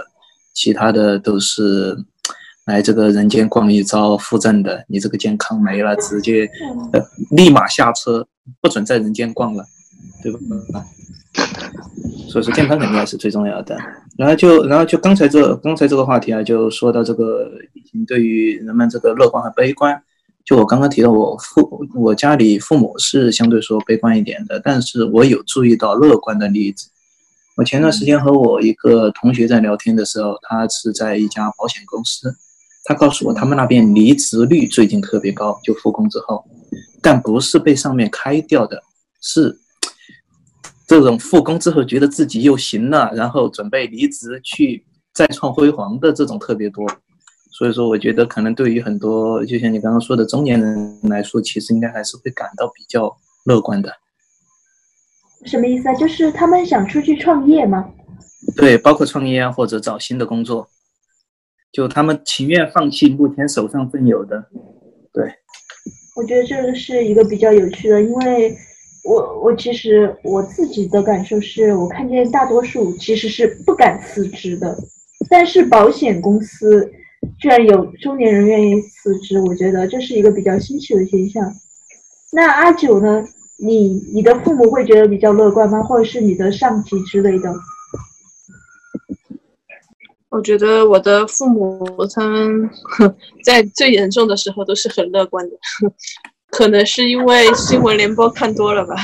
[0.53, 1.95] 其他的都是
[2.65, 4.83] 来这个人间逛一遭附赠的。
[4.89, 6.49] 你这个健康没了，直接
[6.91, 7.01] 呃
[7.31, 8.27] 立马下车，
[8.59, 9.63] 不准在人间逛了，
[10.21, 10.33] 对
[10.73, 10.85] 吧？
[12.29, 13.77] 所以说健康肯定还是最重要的。
[14.17, 20.01] 然后就然后就刚才这刚才这个话题啊，就说到这个疫情对于人们这个乐观和悲观。
[20.43, 26.87] 就我刚刚提到，我父我家里父母是相对说悲观一点的，但是我有注意到乐观的例子。
[27.57, 32.35] 我前段时间和我一个同学在聊天的时候，他是在一家保险公司，
[32.83, 36.45] 他告诉我他们那边离职率最近特别高，就复工之后，
[37.01, 38.83] 但不是被上面开掉的，
[39.21, 39.59] 是。
[40.87, 46.85] 这种复工之后觉得自己又行了，然后准备离职去再创辉煌的这种特别多，
[47.51, 53.91] 所以说我觉得可能对于很多就像你刚刚说的中年人来说，其实应该还是会感到比较乐观的。
[55.45, 55.93] 什么意思啊？
[55.95, 57.87] 就是他们想出去创业吗？
[58.55, 60.67] 对，包括创业啊，或者找新的工作，
[61.71, 64.45] 就他们情愿放弃目前手上正有的，
[65.13, 65.23] 对，
[66.15, 68.55] 我觉得这个是一个比较有趣的，因为
[69.06, 74.76] 我我其实我自己的感受是我看见大多数其实是不敢辞职的，
[75.30, 76.91] 但是保险公司
[77.40, 81.53] 居然有中年人愿意辞职，我觉得这是一个比较新奇的现象。
[82.34, 83.23] 那阿九呢？
[83.57, 85.82] 你你的父母会觉得比较乐观吗？
[85.82, 87.53] 或者是你的上级之类的？
[90.27, 91.80] 我觉得我的父母
[92.14, 92.69] 他们
[93.45, 95.56] 在最严重的时候都是很乐观的，
[96.56, 98.95] 可能是因为新闻联播看多了吧。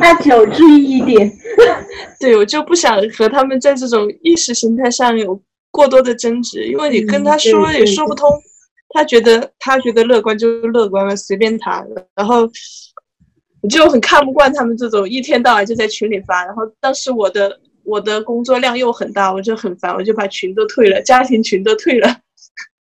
[0.00, 1.32] 阿九，注意一点。
[2.18, 5.40] 对，我就不想和他们在这种意识形态上有
[5.70, 8.28] 过多的争执，因为你跟他说也说不通。
[8.94, 11.86] 他觉得他觉得乐观就乐观了，随便他。
[12.16, 12.40] 然后
[13.60, 16.44] 我就很看不惯他们这种一天到晚就在群里发。
[16.44, 22.16] 然后当时我的我的工作量又很大，我就很烦，我就把群都退了，家庭群都退了。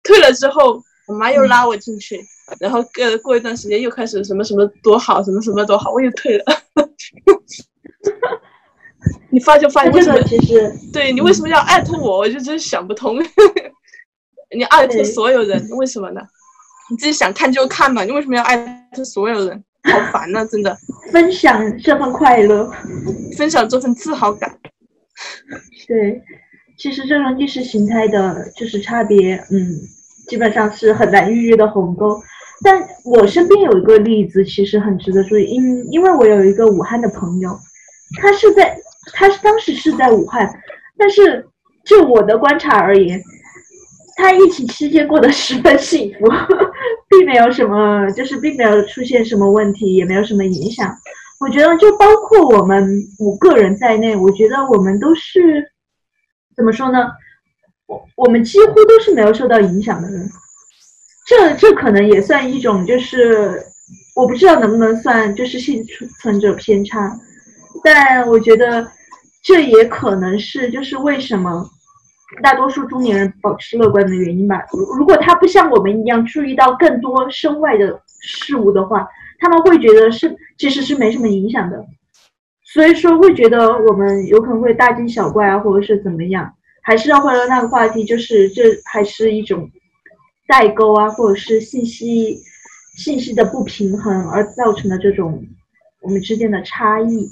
[0.04, 2.20] 退了之后，我妈又拉我进去，
[2.60, 6.46] 然后过过一段时间又开始什么什么多好，什么什么多好，我又退了。
[9.30, 10.22] 你发就发，为什么？
[10.24, 12.20] 其实对你为什么要艾特我？
[12.20, 13.18] 我就真想不通。
[14.56, 16.22] 你艾特所有人，为什么呢？
[16.90, 19.64] 你自己想看就看嘛，你为什么要艾特所有人？
[19.84, 20.78] 好烦呐，真的。
[21.12, 22.72] 分享这份快乐，
[23.38, 24.58] 分享这份自豪感。
[25.88, 26.22] 对，
[26.78, 29.82] 其实这种意识形态的就是差别，嗯，
[30.28, 32.22] 基本上是很难逾越的鸿沟。
[32.64, 37.58] 但我身边有一个例子，其实很值得注意，因因为我有一个武汉的朋友，
[38.22, 38.78] 他是在，
[39.14, 40.50] 他是当时是在武汉，
[40.98, 41.46] 但是
[41.84, 43.22] 就我的观察而言。
[44.16, 46.28] 他疫情期间过得十分幸福，
[47.10, 50.96] 并没有什么，就是并没有出现什么问题，也没有什么影响。
[51.40, 52.88] 我觉得，就包括我们
[53.20, 55.66] 五个人在内，我觉得我们都是
[56.56, 57.08] 怎么说呢？
[58.16, 60.30] 我们几乎都是没有受到影响的人。
[61.28, 63.62] 这这可能也算一种，就是
[64.16, 65.84] 我不知道能不能算，就是幸
[66.22, 67.12] 存者偏差。
[67.84, 68.88] 但我觉得
[69.44, 71.70] 这也可能是，就是为什么。
[72.42, 74.60] 大多数中年人保持乐观的原因吧。
[74.72, 79.08] 如如果他不像我们一样注意到更多身外的事物的话，
[79.40, 81.86] 他们会觉得是其实是没什么影响的。
[82.64, 86.52] 所以说会觉得我们有可能会大惊小怪啊，或者是怎么样。
[86.84, 89.70] 还是要回到那个话题，就是这还是一种
[90.48, 92.40] 代沟啊，或者是信息
[92.98, 95.44] 信息的不平衡而造成的这种
[96.02, 97.28] 我们之间的差异，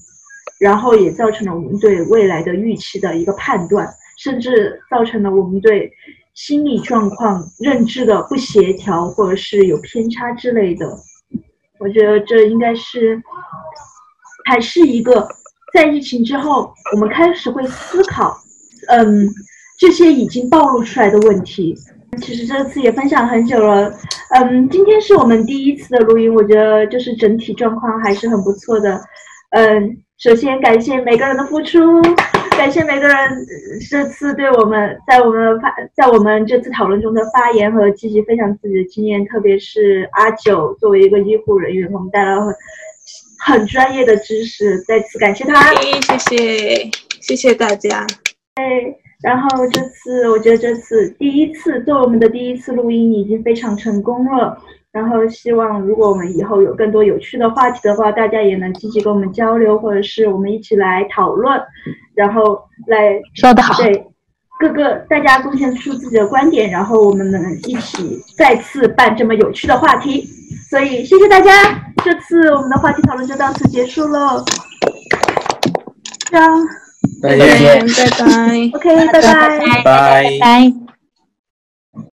[0.60, 3.88] 然后也造成了我们对未来的预期的一个判断。
[4.18, 5.91] 甚至造成了我们对
[6.36, 10.95] 心理状况认知的不协调，或者是有偏差之类的。
[11.80, 13.19] 我觉得这应该是
[14.45, 15.28] 还是一个
[15.73, 18.38] 在疫情之后，我们开始会思考，
[18.88, 19.30] 嗯，
[19.80, 21.76] 这些已经暴露出来的问题。
[22.22, 23.90] 其实这次也分享很久了，
[24.36, 29.02] 嗯，今天是我们第一次的录音，我觉得就是整体状况还是很不错的。
[29.52, 32.02] 嗯，首先感谢每个人的付出。
[32.58, 33.16] 感谢每个人
[33.90, 42.44] 这次对我们在我们发在我们这次讨论中的发言和积极分享自己的经验，特别是阿九作为一个医护人员，我们带来了
[43.40, 45.74] 很专业的知识，再次感谢他。
[45.74, 46.91] 谢谢，
[47.22, 48.06] 谢谢大家。
[48.56, 54.57] 对，然后这次我觉得这次第一次做我们的第一次录音已经非常成功了。
[54.91, 61.57] 然后希望，如果我们以后有更多有趣的话题的话，大家也能积极跟我们交流，或者是我们一起来讨论，
[62.14, 64.06] 然后来说得好，对，
[64.60, 70.28] 各个大家贡献出自己的观点，然后我们能一起再次办这么有趣的话题。
[70.69, 71.52] 所以谢谢大家，
[72.03, 74.44] 这次我们的话题讨论就到此结束了。
[76.30, 76.68] 这样，
[77.22, 78.72] 再见，拜拜。
[78.73, 80.81] OK，拜拜，拜拜。